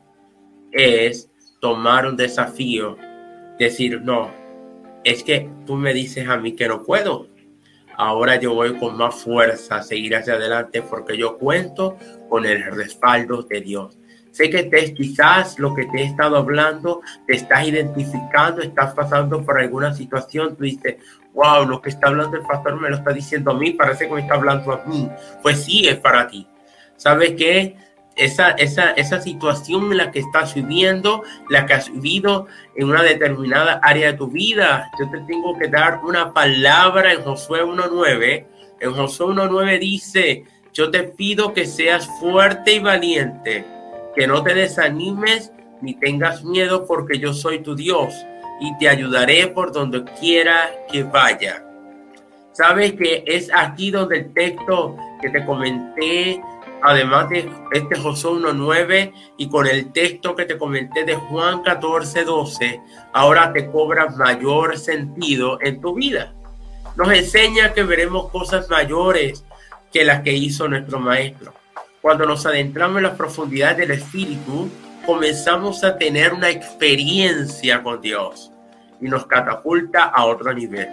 es 0.72 1.32
tomar 1.62 2.05
un 2.05 2.18
desafío. 2.18 2.97
Decir, 3.57 4.01
no, 4.01 4.32
es 5.03 5.24
que 5.24 5.49
tú 5.66 5.76
me 5.76 5.93
dices 5.93 6.28
a 6.28 6.38
mí 6.38 6.53
que 6.55 6.68
no 6.68 6.84
puedo 6.84 7.32
ahora 8.01 8.39
yo 8.39 8.55
voy 8.55 8.76
con 8.78 8.97
más 8.97 9.16
fuerza 9.24 9.78
a 9.78 9.84
seguir 9.84 10.16
hacia 10.16 10.34
adelante 10.34 10.82
porque 10.82 11.16
yo 11.16 11.38
cuento 11.38 11.97
con 12.30 12.45
el 12.45 12.64
respaldo 12.64 13.43
de 13.43 13.62
Dios. 13.62 13.97
Sé 14.32 14.50
que 14.50 14.64
te, 14.64 14.94
quizás 14.94 15.60
lo 15.60 15.74
que 15.74 15.86
te 15.86 16.02
he 16.02 16.06
estado 16.06 16.38
hablando, 16.38 17.02
te 17.28 17.36
estás 17.36 17.68
identificando, 17.68 18.62
estás 18.62 18.94
pasando 18.94 19.44
por 19.44 19.60
alguna 19.60 19.94
situación, 19.94 20.56
tú 20.56 20.64
dices, 20.64 20.98
wow, 21.34 21.66
lo 21.66 21.82
que 21.82 21.90
está 21.90 22.08
hablando 22.08 22.38
el 22.38 22.44
pastor 22.44 22.80
me 22.80 22.90
lo 22.90 22.96
está 22.96 23.12
diciendo 23.12 23.52
a 23.52 23.54
mí, 23.54 23.72
parece 23.72 24.08
que 24.08 24.14
me 24.14 24.22
está 24.22 24.36
hablando 24.36 24.72
a 24.72 24.84
mí. 24.86 25.10
Pues 25.42 25.64
sí, 25.64 25.88
es 25.88 25.98
para 25.98 26.28
ti. 26.28 26.48
¿Sabes 26.98 27.34
qué? 27.38 27.76
esa, 28.16 28.52
esa, 28.52 28.92
esa 28.92 29.22
situación 29.22 29.92
en 29.92 29.98
la 29.98 30.12
que 30.12 30.20
estás 30.20 30.54
viviendo, 30.54 31.24
la 31.50 31.66
que 31.66 31.74
has 31.74 31.92
vivido 31.92 32.48
en 32.76 32.90
una 32.90 33.04
determinada 33.04 33.80
área 33.84 34.12
de 34.12 34.18
tu 34.18 34.28
vida. 34.28 34.90
Yo 35.00 35.10
te 35.10 35.20
tengo 35.22 35.58
que 35.58 35.68
dar 35.68 36.02
una 36.04 36.34
palabra 36.34 37.14
en 37.14 37.22
Josué 37.22 37.64
1.9. 37.64 38.46
En 38.80 38.94
Josué 38.94 39.28
1.9 39.28 39.80
dice, 39.80 40.46
yo 40.74 40.92
te 40.92 41.04
pido 41.04 41.54
que 41.54 41.66
seas 41.66 42.08
fuerte 42.20 42.74
y 42.74 42.80
valiente, 42.80 43.66
que 44.16 44.28
no 44.28 44.43
te 44.43 44.53
desanimes 44.53 45.51
ni 45.82 45.95
tengas 45.95 46.43
miedo 46.43 46.86
porque 46.86 47.20
yo 47.20 47.34
soy 47.34 47.59
tu 47.59 47.76
Dios 47.76 48.14
y 48.59 48.78
te 48.78 48.89
ayudaré 48.89 49.47
por 49.47 49.72
donde 49.72 50.03
quiera 50.20 50.70
que 50.91 51.03
vaya. 51.03 51.66
Sabes 52.53 52.93
que 52.93 53.24
es 53.26 53.49
aquí 53.53 53.91
donde 53.91 54.20
el 54.20 54.34
texto 54.34 54.95
que 55.22 55.30
te 55.30 55.45
comenté 55.45 56.41
además 56.82 57.30
de 57.30 57.49
este 57.72 57.95
Josué 57.95 58.32
1.9 58.32 59.14
y 59.38 59.49
con 59.49 59.68
el 59.68 59.91
texto 59.91 60.36
que 60.36 60.45
te 60.45 60.57
comenté 60.57 61.05
de 61.05 61.16
Juan 61.16 61.64
14.12, 61.64 62.82
ahora 63.14 63.53
te 63.53 63.70
cobra 63.70 64.07
mayor 64.09 64.78
sentido 64.78 65.59
en 65.62 65.80
tu 65.82 65.93
vida. 65.93 66.34
Nos 66.95 67.12
enseña 67.12 67.74
que 67.74 67.84
veremos 67.84 68.30
cosas 68.30 68.70
mayores 68.70 69.45
que 69.91 70.03
las 70.03 70.22
que 70.22 70.34
hizo 70.34 70.68
nuestro 70.68 70.99
Maestro. 70.99 71.53
Cuando 72.02 72.26
nos 72.26 72.45
adentramos 72.47 72.97
en 72.97 73.04
la 73.04 73.16
profundidad 73.16 73.78
del 73.78 73.91
Espíritu, 73.91 74.72
comenzamos 75.06 75.84
a 75.84 75.97
tener 75.97 76.34
una 76.34 76.49
experiencia 76.49 77.84
con 77.84 78.02
Dios 78.02 78.52
y 78.99 79.08
nos 79.08 79.28
catapulta 79.28 80.06
a 80.06 80.26
otro 80.26 80.52
nivel. 80.52 80.89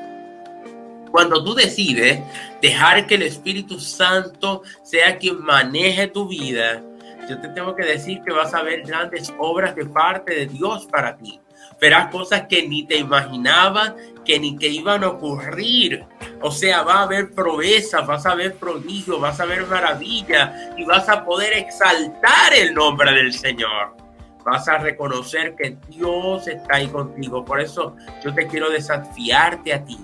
Cuando 1.10 1.42
tú 1.42 1.54
decides 1.54 2.20
dejar 2.60 3.06
que 3.06 3.14
el 3.14 3.22
Espíritu 3.22 3.80
Santo 3.80 4.62
sea 4.82 5.16
quien 5.16 5.42
maneje 5.42 6.08
tu 6.08 6.28
vida, 6.28 6.82
yo 7.28 7.40
te 7.40 7.48
tengo 7.48 7.74
que 7.74 7.86
decir 7.86 8.20
que 8.22 8.32
vas 8.32 8.52
a 8.52 8.62
ver 8.62 8.82
grandes 8.82 9.32
obras 9.38 9.74
de 9.74 9.86
parte 9.86 10.34
de 10.34 10.46
Dios 10.46 10.86
para 10.86 11.16
ti. 11.16 11.40
Verás 11.80 12.10
cosas 12.10 12.46
que 12.48 12.66
ni 12.66 12.84
te 12.84 12.96
imaginabas, 12.96 13.94
que 14.24 14.38
ni 14.38 14.56
que 14.56 14.68
iban 14.68 15.04
a 15.04 15.08
ocurrir. 15.08 16.04
O 16.40 16.50
sea, 16.50 16.82
va 16.82 16.94
a 16.94 17.02
haber 17.02 17.32
proezas, 17.32 18.06
vas 18.06 18.26
a 18.26 18.34
ver 18.34 18.54
prodigios, 18.56 19.20
vas 19.20 19.40
a 19.40 19.46
ver 19.46 19.66
maravillas 19.66 20.70
y 20.76 20.84
vas 20.84 21.08
a 21.08 21.24
poder 21.24 21.52
exaltar 21.54 22.52
el 22.54 22.74
nombre 22.74 23.12
del 23.12 23.32
Señor. 23.32 23.96
Vas 24.44 24.68
a 24.68 24.78
reconocer 24.78 25.54
que 25.56 25.76
Dios 25.88 26.48
está 26.48 26.76
ahí 26.76 26.88
contigo. 26.88 27.44
Por 27.44 27.60
eso 27.60 27.96
yo 28.24 28.34
te 28.34 28.46
quiero 28.46 28.70
desafiarte 28.70 29.72
a 29.72 29.84
ti 29.84 29.98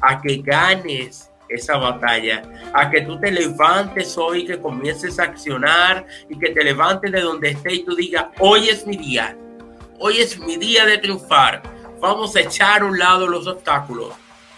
a 0.00 0.20
que 0.20 0.38
ganes 0.38 1.30
esa 1.48 1.76
batalla, 1.76 2.42
a 2.72 2.90
que 2.90 3.02
tú 3.02 3.18
te 3.18 3.30
levantes 3.30 4.16
hoy, 4.18 4.46
que 4.46 4.58
comiences 4.58 5.18
a 5.18 5.24
accionar 5.24 6.06
y 6.28 6.38
que 6.38 6.50
te 6.50 6.64
levantes 6.64 7.12
de 7.12 7.20
donde 7.20 7.50
estés 7.50 7.74
y 7.74 7.84
tú 7.84 7.94
digas, 7.94 8.26
hoy 8.38 8.68
es 8.68 8.86
mi 8.86 8.96
día, 8.96 9.36
hoy 10.04 10.18
es 10.18 10.36
mi 10.36 10.56
día 10.56 10.84
de 10.84 10.98
triunfar, 10.98 11.62
vamos 12.00 12.34
a 12.34 12.40
echar 12.40 12.82
a 12.82 12.86
un 12.86 12.98
lado 12.98 13.28
los 13.28 13.46
obstáculos. 13.46 14.08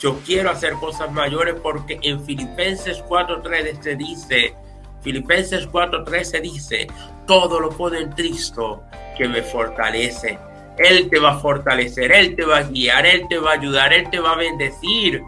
Yo 0.00 0.18
quiero 0.24 0.50
hacer 0.50 0.72
cosas 0.74 1.12
mayores 1.12 1.56
porque 1.62 1.98
en 2.02 2.24
Filipenses 2.24 3.04
4.3 3.04 3.82
se 3.82 3.94
dice, 3.94 4.54
Filipenses 5.02 5.68
4.13 5.68 6.40
dice, 6.40 6.86
todo 7.26 7.60
lo 7.60 7.68
puedo 7.68 7.96
en 7.96 8.10
Cristo 8.12 8.84
que 9.18 9.28
me 9.28 9.42
fortalece. 9.42 10.38
Él 10.78 11.10
te 11.10 11.18
va 11.18 11.32
a 11.32 11.38
fortalecer, 11.38 12.10
Él 12.10 12.34
te 12.34 12.44
va 12.46 12.58
a 12.58 12.62
guiar, 12.62 13.04
Él 13.04 13.26
te 13.28 13.38
va 13.38 13.50
a 13.50 13.54
ayudar, 13.54 13.92
Él 13.92 14.08
te 14.08 14.20
va 14.20 14.32
a 14.32 14.36
bendecir. 14.36 15.22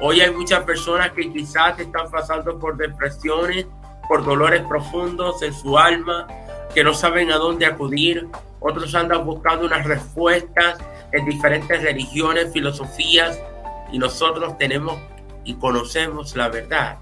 Hoy 0.00 0.20
hay 0.20 0.32
muchas 0.32 0.64
personas 0.64 1.12
que 1.12 1.32
quizás 1.32 1.78
están 1.78 2.10
pasando 2.10 2.58
por 2.58 2.76
depresiones, 2.76 3.66
por 4.08 4.24
dolores 4.24 4.62
profundos 4.66 5.40
en 5.42 5.54
su 5.54 5.78
alma, 5.78 6.26
que 6.74 6.84
no 6.84 6.94
saben 6.94 7.32
a 7.32 7.36
dónde 7.36 7.66
acudir. 7.66 8.28
Otros 8.60 8.94
andan 8.94 9.24
buscando 9.24 9.66
unas 9.66 9.84
respuestas 9.86 10.78
en 11.12 11.24
diferentes 11.24 11.82
religiones, 11.82 12.52
filosofías, 12.52 13.40
y 13.92 13.98
nosotros 13.98 14.56
tenemos 14.58 14.98
y 15.44 15.54
conocemos 15.54 16.36
la 16.36 16.48
verdad. 16.48 16.98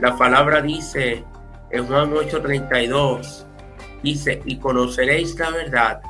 La 0.00 0.16
palabra 0.16 0.60
dice 0.60 1.24
en 1.70 1.86
Juan 1.86 2.12
8:32, 2.12 3.44
dice, 4.02 4.42
y 4.44 4.58
conoceréis 4.58 5.38
la 5.38 5.50
verdad, 5.50 6.00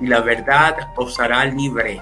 y 0.00 0.06
la 0.06 0.20
verdad 0.20 0.76
os 0.96 1.18
hará 1.18 1.44
libre. 1.44 2.00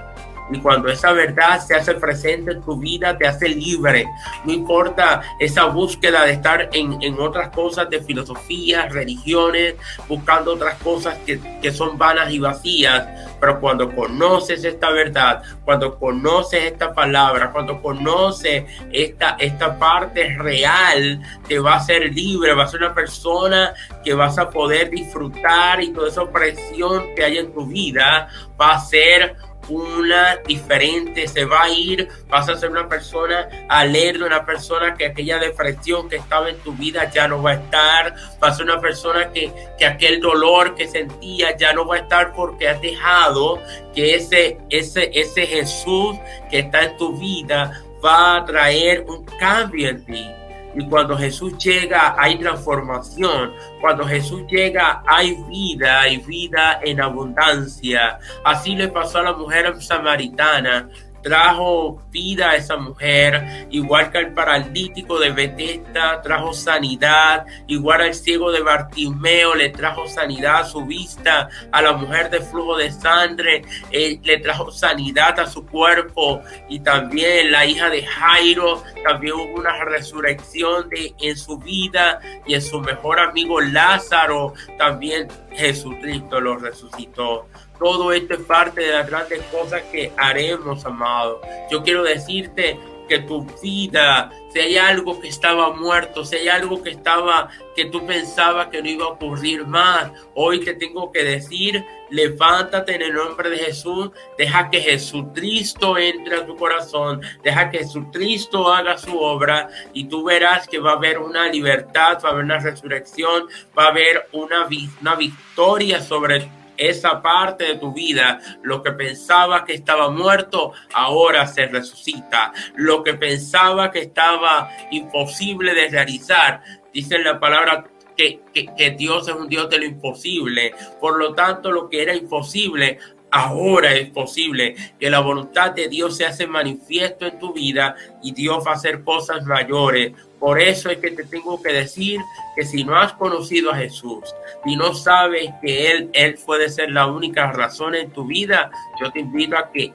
Y 0.50 0.58
cuando 0.60 0.88
esa 0.88 1.12
verdad 1.12 1.60
se 1.60 1.74
hace 1.74 1.94
presente 1.94 2.52
en 2.52 2.62
tu 2.62 2.76
vida, 2.76 3.16
te 3.16 3.26
hace 3.26 3.48
libre. 3.48 4.06
No 4.44 4.52
importa 4.52 5.22
esa 5.38 5.66
búsqueda 5.66 6.24
de 6.24 6.32
estar 6.32 6.68
en, 6.72 7.00
en 7.02 7.18
otras 7.20 7.50
cosas 7.50 7.88
de 7.88 8.02
filosofía, 8.02 8.86
religiones, 8.88 9.74
buscando 10.08 10.54
otras 10.54 10.78
cosas 10.82 11.18
que, 11.24 11.40
que 11.60 11.72
son 11.72 11.96
vanas 11.96 12.32
y 12.32 12.38
vacías. 12.38 13.08
Pero 13.40 13.60
cuando 13.60 13.94
conoces 13.94 14.64
esta 14.64 14.90
verdad, 14.90 15.42
cuando 15.64 15.98
conoces 15.98 16.64
esta 16.64 16.94
palabra, 16.94 17.50
cuando 17.50 17.80
conoces 17.80 18.64
esta, 18.92 19.36
esta 19.38 19.78
parte 19.78 20.36
real, 20.38 21.20
te 21.48 21.58
va 21.58 21.74
a 21.74 21.76
hacer 21.76 22.12
libre, 22.12 22.54
va 22.54 22.64
a 22.64 22.68
ser 22.68 22.82
una 22.82 22.94
persona 22.94 23.74
que 24.04 24.14
vas 24.14 24.38
a 24.38 24.48
poder 24.48 24.90
disfrutar 24.90 25.82
y 25.82 25.92
toda 25.92 26.08
esa 26.08 26.22
opresión 26.22 27.14
que 27.16 27.24
hay 27.24 27.38
en 27.38 27.52
tu 27.52 27.66
vida 27.66 28.28
va 28.60 28.74
a 28.74 28.80
ser 28.80 29.36
una 29.68 30.36
diferente, 30.46 31.26
se 31.28 31.44
va 31.44 31.64
a 31.64 31.68
ir, 31.70 32.08
vas 32.28 32.48
a 32.48 32.56
ser 32.56 32.70
una 32.70 32.88
persona 32.88 33.48
alegre, 33.68 34.24
una 34.24 34.44
persona 34.44 34.94
que 34.94 35.06
aquella 35.06 35.38
depresión 35.38 36.08
que 36.08 36.16
estaba 36.16 36.50
en 36.50 36.58
tu 36.58 36.72
vida 36.72 37.10
ya 37.10 37.28
no 37.28 37.42
va 37.42 37.52
a 37.52 37.54
estar, 37.54 38.14
vas 38.40 38.54
a 38.54 38.56
ser 38.56 38.64
una 38.64 38.80
persona 38.80 39.30
que, 39.32 39.52
que 39.78 39.86
aquel 39.86 40.20
dolor 40.20 40.74
que 40.74 40.88
sentía 40.88 41.56
ya 41.56 41.72
no 41.72 41.86
va 41.86 41.96
a 41.96 41.98
estar 42.00 42.32
porque 42.32 42.68
has 42.68 42.80
dejado 42.80 43.60
que 43.94 44.14
ese, 44.14 44.58
ese, 44.70 45.10
ese 45.14 45.46
Jesús 45.46 46.16
que 46.50 46.60
está 46.60 46.84
en 46.84 46.96
tu 46.96 47.16
vida 47.18 47.82
va 48.04 48.36
a 48.38 48.44
traer 48.44 49.04
un 49.06 49.24
cambio 49.24 49.88
en 49.88 50.04
ti. 50.04 50.41
Y 50.74 50.86
cuando 50.86 51.16
Jesús 51.16 51.56
llega 51.58 52.14
hay 52.18 52.38
transformación. 52.38 53.52
Cuando 53.80 54.06
Jesús 54.06 54.42
llega 54.48 55.02
hay 55.06 55.36
vida, 55.48 56.00
hay 56.00 56.18
vida 56.18 56.80
en 56.82 57.00
abundancia. 57.00 58.18
Así 58.44 58.74
le 58.74 58.88
pasó 58.88 59.18
a 59.18 59.22
la 59.22 59.32
mujer 59.34 59.80
samaritana 59.82 60.88
trajo 61.22 62.02
vida 62.10 62.50
a 62.50 62.56
esa 62.56 62.76
mujer, 62.76 63.66
igual 63.70 64.10
que 64.10 64.18
al 64.18 64.34
paralítico 64.34 65.18
de 65.18 65.30
Betesda, 65.30 66.20
trajo 66.22 66.52
sanidad, 66.52 67.46
igual 67.66 68.02
al 68.02 68.14
ciego 68.14 68.52
de 68.52 68.62
Bartimeo 68.62 69.54
le 69.54 69.70
trajo 69.70 70.06
sanidad 70.08 70.60
a 70.60 70.64
su 70.64 70.84
vista, 70.84 71.48
a 71.70 71.82
la 71.82 71.92
mujer 71.92 72.30
de 72.30 72.40
flujo 72.40 72.76
de 72.76 72.90
sangre 72.90 73.62
eh, 73.90 74.20
le 74.22 74.38
trajo 74.38 74.70
sanidad 74.70 75.38
a 75.40 75.46
su 75.46 75.66
cuerpo 75.66 76.42
y 76.68 76.80
también 76.80 77.52
la 77.52 77.66
hija 77.66 77.88
de 77.88 78.04
Jairo, 78.04 78.82
también 79.04 79.34
hubo 79.34 79.60
una 79.60 79.84
resurrección 79.84 80.88
de, 80.88 81.14
en 81.20 81.36
su 81.36 81.58
vida 81.58 82.20
y 82.46 82.54
en 82.54 82.62
su 82.62 82.80
mejor 82.80 83.20
amigo 83.20 83.60
Lázaro, 83.60 84.54
también 84.78 85.28
Jesucristo 85.52 86.40
lo 86.40 86.56
resucitó. 86.56 87.46
Todo 87.82 88.12
esto 88.12 88.34
es 88.34 88.40
parte 88.42 88.80
de 88.80 88.92
las 88.92 89.10
grandes 89.10 89.42
cosas 89.46 89.82
que 89.90 90.12
haremos, 90.16 90.86
amado. 90.86 91.40
Yo 91.68 91.82
quiero 91.82 92.04
decirte 92.04 92.78
que 93.08 93.18
tu 93.18 93.44
vida, 93.60 94.30
si 94.52 94.60
hay 94.60 94.76
algo 94.76 95.20
que 95.20 95.26
estaba 95.26 95.74
muerto, 95.74 96.24
si 96.24 96.36
hay 96.36 96.48
algo 96.48 96.80
que 96.80 96.90
estaba, 96.90 97.48
que 97.74 97.86
tú 97.86 98.06
pensabas 98.06 98.68
que 98.68 98.80
no 98.80 98.88
iba 98.88 99.06
a 99.06 99.08
ocurrir 99.08 99.66
más, 99.66 100.12
hoy 100.34 100.60
te 100.60 100.74
tengo 100.74 101.10
que 101.10 101.24
decir, 101.24 101.84
levántate 102.08 102.94
en 102.94 103.02
el 103.02 103.14
nombre 103.14 103.50
de 103.50 103.58
Jesús, 103.58 104.12
deja 104.38 104.70
que 104.70 104.80
Jesucristo 104.80 105.98
entre 105.98 106.36
a 106.36 106.46
tu 106.46 106.56
corazón, 106.56 107.20
deja 107.42 107.68
que 107.68 107.78
Jesucristo 107.78 108.72
haga 108.72 108.96
su 108.96 109.18
obra 109.18 109.68
y 109.92 110.04
tú 110.04 110.22
verás 110.22 110.68
que 110.68 110.78
va 110.78 110.92
a 110.92 110.96
haber 110.96 111.18
una 111.18 111.48
libertad, 111.48 112.20
va 112.24 112.28
a 112.28 112.32
haber 112.32 112.44
una 112.44 112.60
resurrección, 112.60 113.48
va 113.76 113.86
a 113.86 113.88
haber 113.88 114.28
una, 114.30 114.68
una 115.00 115.14
victoria 115.16 116.00
sobre 116.00 116.61
esa 116.88 117.22
parte 117.22 117.64
de 117.64 117.76
tu 117.76 117.92
vida, 117.92 118.40
lo 118.62 118.82
que 118.82 118.92
pensaba 118.92 119.64
que 119.64 119.74
estaba 119.74 120.10
muerto, 120.10 120.72
ahora 120.94 121.46
se 121.46 121.66
resucita. 121.66 122.52
Lo 122.76 123.02
que 123.02 123.14
pensaba 123.14 123.90
que 123.90 124.00
estaba 124.00 124.70
imposible 124.90 125.74
de 125.74 125.88
realizar, 125.88 126.62
dice 126.92 127.18
la 127.18 127.38
palabra 127.38 127.84
que, 128.16 128.40
que, 128.52 128.90
Dios 128.90 129.28
es 129.28 129.34
un 129.34 129.48
Dios 129.48 129.68
de 129.70 129.78
lo 129.78 129.84
imposible. 129.84 130.74
Por 131.00 131.18
lo 131.18 131.34
tanto, 131.34 131.70
lo 131.70 131.88
que 131.88 132.02
era 132.02 132.14
imposible, 132.14 132.98
ahora 133.30 133.94
es 133.94 134.10
posible. 134.10 134.76
Que 134.98 135.10
la 135.10 135.20
voluntad 135.20 135.72
de 135.72 135.88
Dios 135.88 136.16
se 136.16 136.26
hace 136.26 136.46
manifiesto 136.46 137.26
en 137.26 137.38
tu 137.38 137.52
vida 137.52 137.96
y 138.22 138.32
Dios 138.32 138.64
va 138.66 138.72
a 138.72 138.74
hacer 138.74 139.02
cosas 139.02 139.44
mayores 139.44 140.12
por 140.42 140.60
eso 140.60 140.90
es 140.90 140.98
que 140.98 141.12
te 141.12 141.22
tengo 141.22 141.62
que 141.62 141.72
decir 141.72 142.20
que 142.56 142.64
si 142.64 142.82
no 142.82 142.96
has 142.96 143.12
conocido 143.12 143.70
a 143.70 143.76
Jesús 143.76 144.24
y 144.64 144.74
no 144.74 144.92
sabes 144.92 145.48
que 145.62 145.92
Él, 145.92 146.10
Él 146.14 146.36
puede 146.44 146.68
ser 146.68 146.90
la 146.90 147.06
única 147.06 147.52
razón 147.52 147.94
en 147.94 148.10
tu 148.10 148.26
vida, 148.26 148.68
yo 149.00 149.12
te 149.12 149.20
invito 149.20 149.56
a 149.56 149.70
que 149.70 149.94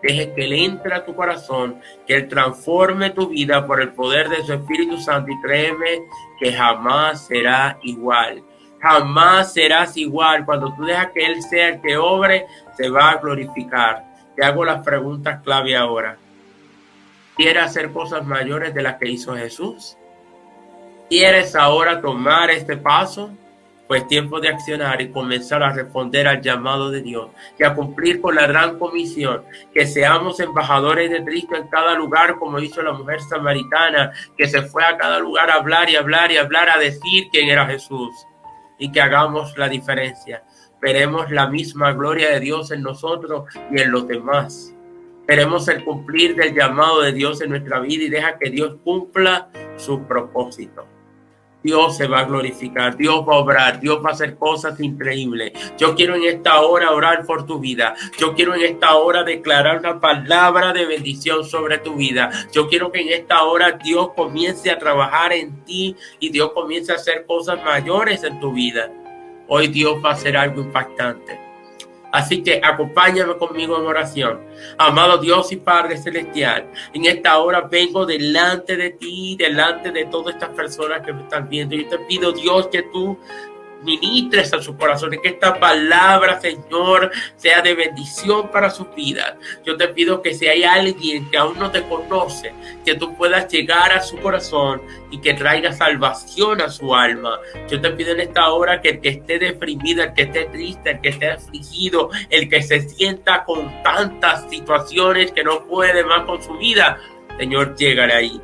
dejes 0.00 0.28
que 0.36 0.44
Él 0.44 0.52
entre 0.52 0.94
a 0.94 1.04
tu 1.04 1.16
corazón, 1.16 1.80
que 2.06 2.14
Él 2.14 2.28
transforme 2.28 3.10
tu 3.10 3.30
vida 3.30 3.66
por 3.66 3.82
el 3.82 3.92
poder 3.92 4.28
de 4.28 4.44
su 4.44 4.52
Espíritu 4.52 4.98
Santo 4.98 5.32
y 5.32 5.40
créeme 5.40 6.02
que 6.38 6.52
jamás 6.52 7.26
será 7.26 7.76
igual. 7.82 8.40
Jamás 8.78 9.52
serás 9.52 9.96
igual. 9.96 10.46
Cuando 10.46 10.72
tú 10.76 10.84
dejas 10.84 11.10
que 11.10 11.26
Él 11.26 11.42
sea 11.42 11.70
el 11.70 11.80
que 11.80 11.96
obre, 11.96 12.46
se 12.76 12.88
va 12.88 13.10
a 13.10 13.16
glorificar. 13.16 14.04
Te 14.36 14.44
hago 14.44 14.64
las 14.64 14.84
preguntas 14.84 15.42
clave 15.42 15.76
ahora. 15.76 16.18
¿Quieres 17.42 17.64
hacer 17.64 17.90
cosas 17.90 18.24
mayores 18.24 18.72
de 18.72 18.84
las 18.84 18.98
que 18.98 19.10
hizo 19.10 19.34
Jesús? 19.34 19.98
¿Quieres 21.10 21.56
ahora 21.56 22.00
tomar 22.00 22.52
este 22.52 22.76
paso? 22.76 23.32
Pues 23.88 24.06
tiempo 24.06 24.38
de 24.38 24.46
accionar 24.46 25.02
y 25.02 25.10
comenzar 25.10 25.60
a 25.64 25.72
responder 25.72 26.28
al 26.28 26.40
llamado 26.40 26.92
de 26.92 27.02
Dios 27.02 27.30
y 27.58 27.64
a 27.64 27.74
cumplir 27.74 28.20
con 28.20 28.36
la 28.36 28.46
gran 28.46 28.78
comisión, 28.78 29.42
que 29.74 29.88
seamos 29.88 30.38
embajadores 30.38 31.10
de 31.10 31.24
Cristo 31.24 31.56
en 31.56 31.66
cada 31.66 31.96
lugar, 31.96 32.36
como 32.38 32.60
hizo 32.60 32.80
la 32.80 32.92
mujer 32.92 33.20
samaritana, 33.20 34.12
que 34.38 34.46
se 34.46 34.62
fue 34.62 34.84
a 34.84 34.96
cada 34.96 35.18
lugar 35.18 35.50
a 35.50 35.54
hablar 35.54 35.90
y 35.90 35.96
hablar 35.96 36.30
y 36.30 36.36
hablar, 36.36 36.70
a 36.70 36.78
decir 36.78 37.26
quién 37.32 37.48
era 37.48 37.66
Jesús 37.66 38.24
y 38.78 38.92
que 38.92 39.00
hagamos 39.00 39.58
la 39.58 39.68
diferencia. 39.68 40.44
Veremos 40.80 41.28
la 41.32 41.48
misma 41.48 41.92
gloria 41.92 42.30
de 42.30 42.38
Dios 42.38 42.70
en 42.70 42.82
nosotros 42.82 43.52
y 43.72 43.80
en 43.80 43.90
los 43.90 44.06
demás. 44.06 44.71
Queremos 45.26 45.68
el 45.68 45.84
cumplir 45.84 46.34
del 46.34 46.54
llamado 46.54 47.02
de 47.02 47.12
Dios 47.12 47.40
en 47.40 47.50
nuestra 47.50 47.80
vida 47.80 48.04
y 48.04 48.10
deja 48.10 48.38
que 48.38 48.50
Dios 48.50 48.76
cumpla 48.84 49.48
su 49.76 50.02
propósito. 50.02 50.86
Dios 51.62 51.96
se 51.96 52.08
va 52.08 52.20
a 52.20 52.24
glorificar, 52.24 52.96
Dios 52.96 53.24
va 53.28 53.34
a 53.34 53.38
obrar, 53.38 53.80
Dios 53.80 54.04
va 54.04 54.10
a 54.10 54.12
hacer 54.12 54.36
cosas 54.36 54.78
increíbles. 54.80 55.52
Yo 55.78 55.94
quiero 55.94 56.16
en 56.16 56.24
esta 56.24 56.60
hora 56.60 56.90
orar 56.90 57.24
por 57.24 57.46
tu 57.46 57.60
vida. 57.60 57.94
Yo 58.18 58.34
quiero 58.34 58.54
en 58.54 58.62
esta 58.62 58.96
hora 58.96 59.22
declarar 59.22 59.78
una 59.78 60.00
palabra 60.00 60.72
de 60.72 60.86
bendición 60.86 61.44
sobre 61.44 61.78
tu 61.78 61.94
vida. 61.94 62.30
Yo 62.52 62.68
quiero 62.68 62.90
que 62.90 63.00
en 63.00 63.10
esta 63.10 63.44
hora 63.44 63.72
Dios 63.72 64.10
comience 64.16 64.70
a 64.70 64.78
trabajar 64.78 65.32
en 65.32 65.64
ti 65.64 65.96
y 66.18 66.30
Dios 66.30 66.52
comience 66.52 66.92
a 66.92 66.96
hacer 66.96 67.26
cosas 67.26 67.62
mayores 67.64 68.24
en 68.24 68.40
tu 68.40 68.52
vida. 68.52 68.90
Hoy 69.46 69.68
Dios 69.68 70.02
va 70.04 70.10
a 70.10 70.14
hacer 70.14 70.36
algo 70.36 70.62
impactante. 70.62 71.51
Así 72.12 72.42
que 72.42 72.60
acompáñame 72.62 73.36
conmigo 73.36 73.78
en 73.78 73.86
oración. 73.86 74.40
Amado 74.76 75.16
Dios 75.18 75.50
y 75.50 75.56
Padre 75.56 75.96
Celestial, 75.96 76.70
en 76.92 77.06
esta 77.06 77.38
hora 77.38 77.62
vengo 77.62 78.04
delante 78.04 78.76
de 78.76 78.90
ti, 78.90 79.34
delante 79.36 79.90
de 79.90 80.04
todas 80.04 80.34
estas 80.34 80.50
personas 80.50 81.00
que 81.04 81.12
me 81.12 81.22
están 81.22 81.48
viendo. 81.48 81.74
Yo 81.74 81.88
te 81.88 81.98
pido, 82.00 82.30
Dios, 82.32 82.68
que 82.68 82.82
tú 82.82 83.18
ministres 83.82 84.52
a 84.52 84.62
sus 84.62 84.76
corazones, 84.76 85.20
que 85.22 85.30
esta 85.30 85.58
palabra, 85.58 86.40
Señor, 86.40 87.10
sea 87.36 87.62
de 87.62 87.74
bendición 87.74 88.50
para 88.50 88.70
sus 88.70 88.94
vidas. 88.94 89.34
Yo 89.64 89.76
te 89.76 89.88
pido 89.88 90.22
que 90.22 90.34
si 90.34 90.46
hay 90.46 90.64
alguien 90.64 91.30
que 91.30 91.38
aún 91.38 91.58
no 91.58 91.70
te 91.70 91.82
conoce, 91.82 92.52
que 92.84 92.94
tú 92.94 93.16
puedas 93.16 93.48
llegar 93.48 93.92
a 93.92 94.00
su 94.00 94.18
corazón 94.18 94.82
y 95.10 95.20
que 95.20 95.34
traiga 95.34 95.72
salvación 95.72 96.60
a 96.60 96.68
su 96.68 96.94
alma. 96.94 97.38
Yo 97.68 97.80
te 97.80 97.90
pido 97.90 98.12
en 98.12 98.20
esta 98.20 98.50
hora 98.50 98.80
que 98.80 98.90
el 98.90 99.00
que 99.00 99.08
esté 99.10 99.38
deprimido, 99.38 100.02
el 100.02 100.14
que 100.14 100.22
esté 100.22 100.44
triste, 100.46 100.90
el 100.90 101.00
que 101.00 101.08
esté 101.10 101.30
afligido, 101.30 102.10
el 102.30 102.48
que 102.48 102.62
se 102.62 102.88
sienta 102.88 103.44
con 103.44 103.82
tantas 103.82 104.48
situaciones 104.48 105.32
que 105.32 105.44
no 105.44 105.66
puede 105.66 106.04
más 106.04 106.22
con 106.24 106.42
su 106.42 106.56
vida, 106.56 106.98
Señor, 107.38 107.74
llegale 107.76 108.12
ahí 108.12 108.40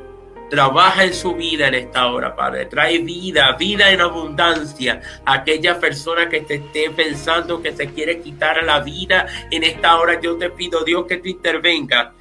Trabaja 0.49 1.03
en 1.03 1.13
su 1.13 1.35
vida 1.35 1.67
en 1.67 1.75
esta 1.75 2.07
hora, 2.07 2.35
Padre. 2.35 2.65
Trae 2.65 2.97
vida, 2.99 3.55
vida 3.57 3.91
en 3.91 4.01
abundancia. 4.01 5.01
Aquella 5.25 5.79
persona 5.79 6.27
que 6.27 6.41
te 6.41 6.55
esté 6.55 6.89
pensando 6.89 7.61
que 7.61 7.71
se 7.71 7.87
quiere 7.87 8.19
quitar 8.19 8.63
la 8.63 8.79
vida 8.79 9.27
en 9.51 9.63
esta 9.63 9.97
hora, 9.97 10.19
yo 10.19 10.37
te 10.37 10.49
pido, 10.49 10.83
Dios, 10.83 11.05
que 11.07 11.17
tú 11.17 11.27
intervenga 11.27 12.13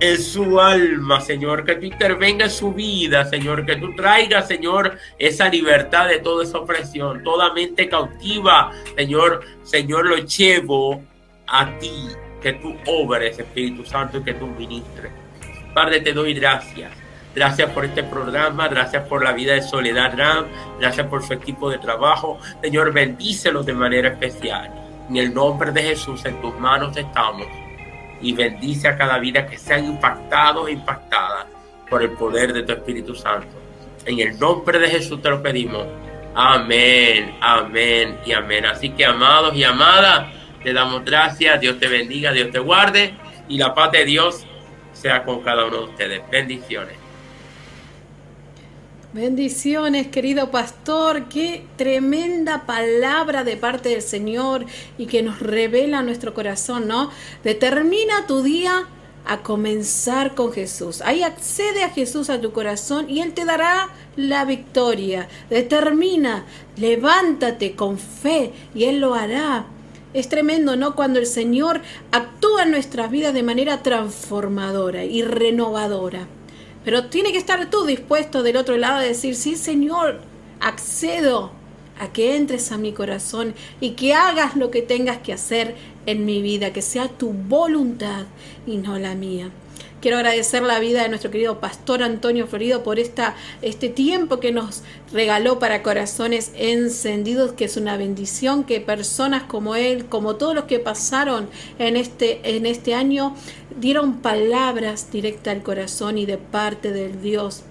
en 0.00 0.20
su 0.20 0.60
alma, 0.60 1.20
Señor, 1.20 1.64
que 1.64 1.76
tú 1.76 1.86
intervenga 1.86 2.44
en 2.46 2.50
su 2.50 2.72
vida, 2.72 3.24
Señor, 3.24 3.64
que 3.64 3.76
tú 3.76 3.94
traigas, 3.94 4.48
Señor, 4.48 4.98
esa 5.18 5.48
libertad 5.48 6.08
de 6.08 6.18
toda 6.18 6.44
esa 6.44 6.58
opresión, 6.58 7.22
toda 7.22 7.52
mente 7.52 7.88
cautiva, 7.88 8.72
Señor, 8.96 9.42
Señor, 9.62 10.06
lo 10.06 10.16
llevo 10.18 11.02
a 11.46 11.78
ti, 11.78 12.08
que 12.42 12.54
tú 12.54 12.74
obres, 12.86 13.38
Espíritu 13.38 13.84
Santo, 13.84 14.18
y 14.18 14.24
que 14.24 14.34
tú 14.34 14.46
ministres. 14.46 15.23
Padre, 15.74 16.00
te 16.00 16.12
doy 16.12 16.34
gracias. 16.34 16.92
Gracias 17.34 17.68
por 17.70 17.84
este 17.84 18.04
programa, 18.04 18.68
gracias 18.68 19.08
por 19.08 19.24
la 19.24 19.32
vida 19.32 19.54
de 19.54 19.62
Soledad 19.62 20.16
Ram, 20.16 20.46
gracias 20.78 21.08
por 21.08 21.24
su 21.24 21.32
equipo 21.32 21.68
de 21.68 21.78
trabajo. 21.78 22.38
Señor, 22.62 22.92
bendícelos 22.92 23.66
de 23.66 23.72
manera 23.72 24.10
especial. 24.10 24.70
En 25.08 25.16
el 25.16 25.34
nombre 25.34 25.72
de 25.72 25.82
Jesús, 25.82 26.24
en 26.26 26.40
tus 26.40 26.56
manos 26.60 26.96
estamos. 26.96 27.48
Y 28.20 28.32
bendice 28.32 28.86
a 28.86 28.96
cada 28.96 29.18
vida 29.18 29.46
que 29.46 29.58
sean 29.58 29.84
impactados 29.84 30.68
e 30.68 30.72
impactadas 30.72 31.46
por 31.90 32.02
el 32.02 32.10
poder 32.10 32.52
de 32.52 32.62
tu 32.62 32.72
Espíritu 32.72 33.16
Santo. 33.16 33.48
En 34.06 34.20
el 34.20 34.38
nombre 34.38 34.78
de 34.78 34.88
Jesús 34.88 35.20
te 35.20 35.28
lo 35.28 35.42
pedimos. 35.42 35.86
Amén, 36.36 37.34
amén 37.40 38.16
y 38.24 38.32
amén. 38.32 38.64
Así 38.64 38.90
que 38.90 39.04
amados 39.04 39.56
y 39.56 39.64
amadas, 39.64 40.28
te 40.62 40.72
damos 40.72 41.04
gracias. 41.04 41.60
Dios 41.60 41.80
te 41.80 41.88
bendiga, 41.88 42.30
Dios 42.30 42.52
te 42.52 42.60
guarde. 42.60 43.14
Y 43.48 43.58
la 43.58 43.74
paz 43.74 43.90
de 43.90 44.04
Dios 44.04 44.46
sea 44.94 45.24
con 45.24 45.42
cada 45.42 45.66
uno 45.66 45.78
de 45.78 45.84
ustedes. 45.84 46.22
Bendiciones. 46.30 47.04
Bendiciones, 49.12 50.08
querido 50.08 50.50
pastor. 50.50 51.28
Qué 51.28 51.64
tremenda 51.76 52.66
palabra 52.66 53.44
de 53.44 53.56
parte 53.56 53.90
del 53.90 54.02
Señor 54.02 54.66
y 54.98 55.06
que 55.06 55.22
nos 55.22 55.38
revela 55.38 56.02
nuestro 56.02 56.34
corazón, 56.34 56.88
¿no? 56.88 57.10
Determina 57.44 58.26
tu 58.26 58.42
día 58.42 58.88
a 59.24 59.38
comenzar 59.42 60.34
con 60.34 60.52
Jesús. 60.52 61.00
Ahí 61.00 61.22
accede 61.22 61.84
a 61.84 61.90
Jesús 61.90 62.28
a 62.28 62.40
tu 62.40 62.52
corazón 62.52 63.08
y 63.08 63.20
Él 63.20 63.34
te 63.34 63.44
dará 63.44 63.88
la 64.16 64.44
victoria. 64.44 65.28
Determina, 65.48 66.44
levántate 66.76 67.76
con 67.76 67.98
fe 67.98 68.52
y 68.74 68.84
Él 68.84 68.98
lo 68.98 69.14
hará. 69.14 69.66
Es 70.14 70.28
tremendo, 70.28 70.76
¿no? 70.76 70.94
Cuando 70.94 71.18
el 71.18 71.26
Señor 71.26 71.82
actúa 72.12 72.62
en 72.62 72.70
nuestras 72.70 73.10
vidas 73.10 73.34
de 73.34 73.42
manera 73.42 73.82
transformadora 73.82 75.04
y 75.04 75.22
renovadora. 75.22 76.28
Pero 76.84 77.06
tiene 77.06 77.32
que 77.32 77.38
estar 77.38 77.68
tú 77.68 77.84
dispuesto 77.84 78.44
del 78.44 78.56
otro 78.56 78.76
lado 78.76 78.98
a 78.98 79.02
decir, 79.02 79.34
sí 79.34 79.56
Señor, 79.56 80.20
accedo 80.60 81.50
a 81.98 82.12
que 82.12 82.36
entres 82.36 82.70
a 82.70 82.78
mi 82.78 82.92
corazón 82.92 83.54
y 83.80 83.90
que 83.90 84.14
hagas 84.14 84.56
lo 84.56 84.70
que 84.70 84.82
tengas 84.82 85.18
que 85.18 85.32
hacer 85.32 85.74
en 86.06 86.24
mi 86.24 86.42
vida, 86.42 86.72
que 86.72 86.82
sea 86.82 87.08
tu 87.08 87.30
voluntad 87.32 88.26
y 88.66 88.76
no 88.76 88.98
la 88.98 89.14
mía. 89.14 89.50
Quiero 90.04 90.18
agradecer 90.18 90.62
la 90.62 90.80
vida 90.80 91.02
de 91.02 91.08
nuestro 91.08 91.30
querido 91.30 91.60
pastor 91.60 92.02
Antonio 92.02 92.46
Florido 92.46 92.82
por 92.82 92.98
esta, 92.98 93.36
este 93.62 93.88
tiempo 93.88 94.38
que 94.38 94.52
nos 94.52 94.82
regaló 95.14 95.58
para 95.58 95.82
corazones 95.82 96.52
encendidos, 96.58 97.52
que 97.52 97.64
es 97.64 97.78
una 97.78 97.96
bendición 97.96 98.64
que 98.64 98.82
personas 98.82 99.44
como 99.44 99.76
él, 99.76 100.04
como 100.04 100.36
todos 100.36 100.54
los 100.54 100.64
que 100.64 100.78
pasaron 100.78 101.48
en 101.78 101.96
este, 101.96 102.54
en 102.54 102.66
este 102.66 102.94
año, 102.94 103.34
dieron 103.80 104.18
palabras 104.18 105.10
directas 105.10 105.54
al 105.54 105.62
corazón 105.62 106.18
y 106.18 106.26
de 106.26 106.36
parte 106.36 106.92
del 106.92 107.22
Dios 107.22 107.62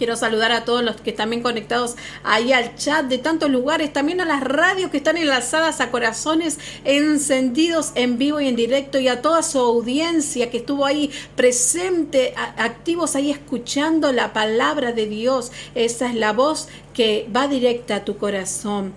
Quiero 0.00 0.16
saludar 0.16 0.50
a 0.50 0.64
todos 0.64 0.82
los 0.82 0.98
que 0.98 1.10
están 1.10 1.28
bien 1.28 1.42
conectados 1.42 1.94
ahí 2.24 2.54
al 2.54 2.74
chat 2.74 3.04
de 3.04 3.18
tantos 3.18 3.50
lugares, 3.50 3.92
también 3.92 4.22
a 4.22 4.24
las 4.24 4.42
radios 4.42 4.90
que 4.90 4.96
están 4.96 5.18
enlazadas 5.18 5.82
a 5.82 5.90
corazones 5.90 6.58
encendidos 6.86 7.92
en 7.96 8.16
vivo 8.16 8.40
y 8.40 8.48
en 8.48 8.56
directo 8.56 8.98
y 8.98 9.08
a 9.08 9.20
toda 9.20 9.42
su 9.42 9.58
audiencia 9.58 10.48
que 10.48 10.56
estuvo 10.56 10.86
ahí 10.86 11.10
presente, 11.36 12.32
activos 12.56 13.14
ahí 13.14 13.30
escuchando 13.30 14.10
la 14.10 14.32
palabra 14.32 14.92
de 14.92 15.04
Dios. 15.04 15.52
Esa 15.74 16.08
es 16.08 16.14
la 16.14 16.32
voz 16.32 16.68
que 16.94 17.28
va 17.36 17.46
directa 17.46 17.96
a 17.96 18.04
tu 18.06 18.16
corazón. 18.16 18.94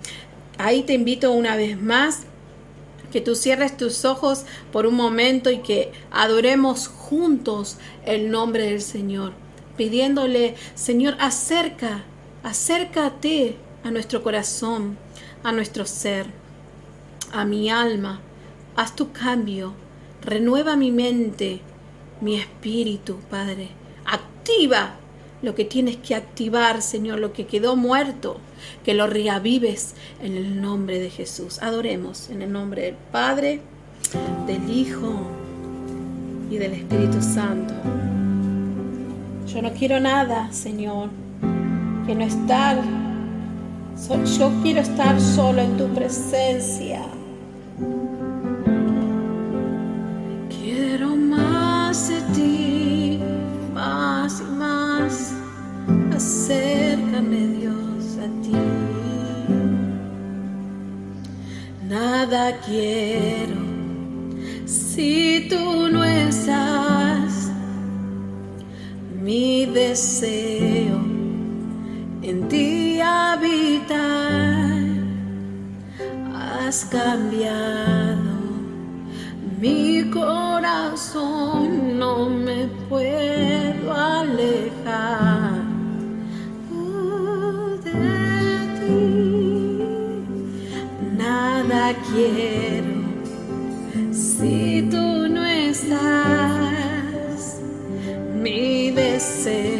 Ahí 0.58 0.84
te 0.84 0.94
invito 0.94 1.34
una 1.34 1.58
vez 1.58 1.78
más 1.78 2.20
que 3.12 3.20
tú 3.20 3.36
cierres 3.36 3.76
tus 3.76 4.06
ojos 4.06 4.46
por 4.72 4.86
un 4.86 4.96
momento 4.96 5.52
y 5.52 5.58
que 5.58 5.92
adoremos 6.12 6.88
juntos 6.88 7.76
el 8.06 8.32
nombre 8.32 8.68
del 8.68 8.82
Señor 8.82 9.43
pidiéndole, 9.78 10.56
Señor, 10.76 11.16
acerca, 11.20 12.04
acércate 12.44 13.56
a 13.84 13.92
nuestro 13.92 14.24
corazón, 14.24 14.98
a 15.44 15.52
nuestro 15.52 15.86
ser, 15.86 16.28
a 17.32 17.46
mi 17.46 17.70
alma, 17.70 18.22
haz 18.76 18.96
tu 18.96 19.12
cambio, 19.12 19.74
renueva 20.22 20.76
mi 20.76 20.92
mente, 20.92 21.62
mi 22.22 22.40
espíritu, 22.40 23.18
Padre, 23.30 23.70
activa 24.06 24.96
lo 25.42 25.56
que 25.56 25.66
tienes 25.66 25.98
que 25.98 26.16
activar, 26.16 26.82
Señor, 26.82 27.20
lo 27.20 27.34
que 27.34 27.46
quedó 27.46 27.76
muerto, 27.76 28.38
que 28.86 28.94
lo 28.94 29.08
reavives 29.08 29.94
en 30.22 30.38
el 30.38 30.62
nombre 30.62 31.00
de 31.00 31.10
Jesús. 31.10 31.60
Adoremos 31.62 32.30
en 32.30 32.42
el 32.42 32.52
nombre 32.52 32.84
del 32.84 32.96
Padre, 33.12 33.60
del 34.48 34.70
Hijo 34.70 35.28
y 36.50 36.58
del 36.58 36.74
Espíritu 36.74 37.22
Santo. 37.22 37.74
Yo 39.48 39.62
no 39.62 39.72
quiero 39.72 40.00
nada, 40.00 40.52
Señor, 40.52 41.10
que 42.06 42.16
no 42.16 42.24
estar. 42.24 42.78
Yo 44.38 44.52
quiero 44.62 44.82
estar 44.82 45.20
solo 45.20 45.62
en 45.62 45.78
tu 45.78 45.88
presencia. 45.90 47.02
Quiero 50.50 51.16
más 51.16 52.10
de 52.10 52.22
ti, 52.34 53.20
más 53.74 54.42
y 54.42 54.52
más. 54.56 55.34
Acércame, 56.16 57.48
Dios, 57.60 58.18
a 58.18 58.42
ti. 58.42 58.54
Nada 61.88 62.58
quiero 62.66 63.74
si 64.66 65.48
tú 65.50 65.90
no 65.90 66.04
estás 66.04 66.93
mi 69.24 69.66
deseo 69.66 71.00
en 72.22 72.48
ti 72.50 73.00
habitar. 73.00 74.84
Has 76.36 76.86
cambiado 76.86 78.34
mi 79.62 80.10
corazón, 80.10 81.98
no 82.00 82.30
me 82.30 82.68
puedo 82.90 83.94
alejar 83.94 85.64
de 87.86 87.92
ti. 88.80 89.04
Nada 91.18 91.96
quiero 92.10 92.96
si 94.12 94.88
tú 94.92 95.30
no 95.30 95.46
estás 95.46 96.53
deseo 99.44 99.73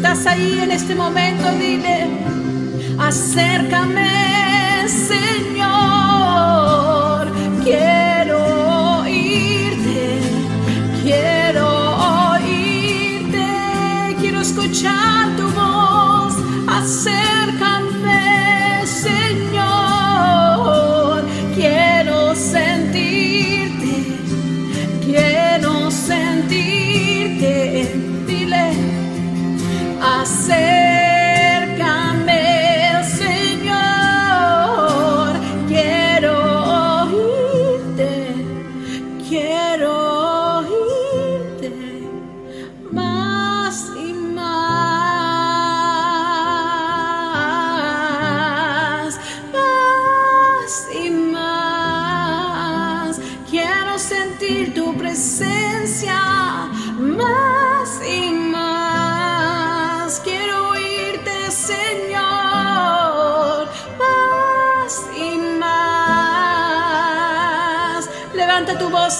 estás 0.00 0.24
ahí 0.26 0.58
en 0.62 0.70
este 0.70 0.94
momento, 0.94 1.52
dile, 1.58 2.08
acércame, 2.98 4.88
Señor. 4.88 5.59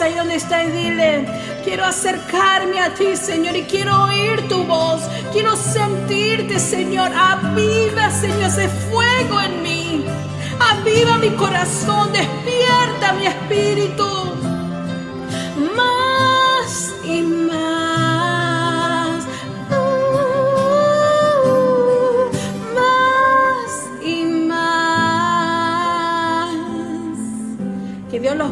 Ahí 0.00 0.16
está 0.32 0.64
y 0.64 0.70
dile, 0.70 1.26
quiero 1.62 1.84
acercarme 1.84 2.80
a 2.80 2.94
ti, 2.94 3.16
Señor, 3.16 3.56
y 3.56 3.64
quiero 3.64 4.04
oír 4.04 4.48
tu 4.48 4.64
voz. 4.64 5.02
Quiero 5.32 5.56
sentirte, 5.56 6.58
Señor. 6.58 7.10
Aviva, 7.14 8.10
Señor, 8.10 8.44
ese 8.44 8.68
fuego 8.68 9.40
en 9.40 9.62
mí. 9.62 10.04
Aviva 10.58 11.18
mi 11.18 11.30
corazón, 11.30 12.12
despierta 12.12 13.12
mi 13.18 13.26
espíritu. 13.26 14.29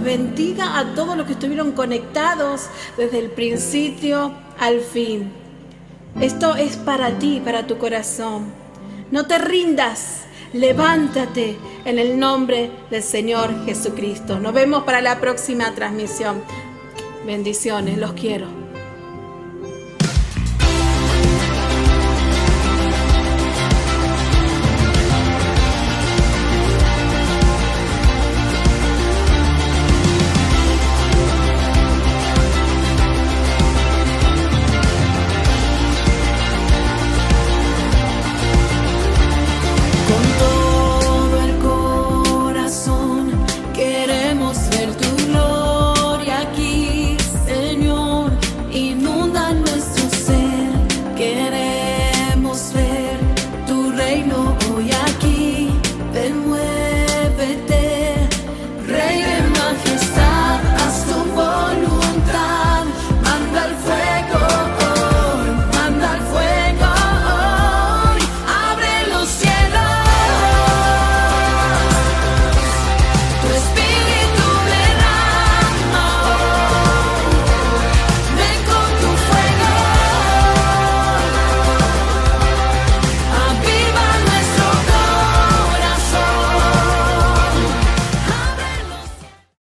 Bendiga 0.08 0.78
a 0.78 0.94
todos 0.94 1.18
los 1.18 1.26
que 1.26 1.34
estuvieron 1.34 1.72
conectados 1.72 2.70
desde 2.96 3.18
el 3.18 3.30
principio 3.30 4.32
al 4.58 4.80
fin. 4.80 5.30
Esto 6.18 6.56
es 6.56 6.78
para 6.78 7.18
ti, 7.18 7.42
para 7.44 7.66
tu 7.66 7.76
corazón. 7.76 8.46
No 9.10 9.26
te 9.26 9.36
rindas. 9.36 10.24
Levántate 10.54 11.58
en 11.84 11.98
el 11.98 12.18
nombre 12.18 12.70
del 12.90 13.02
Señor 13.02 13.66
Jesucristo. 13.66 14.40
Nos 14.40 14.54
vemos 14.54 14.84
para 14.84 15.02
la 15.02 15.20
próxima 15.20 15.74
transmisión. 15.74 16.42
Bendiciones, 17.26 17.98
los 17.98 18.14
quiero. 18.14 18.67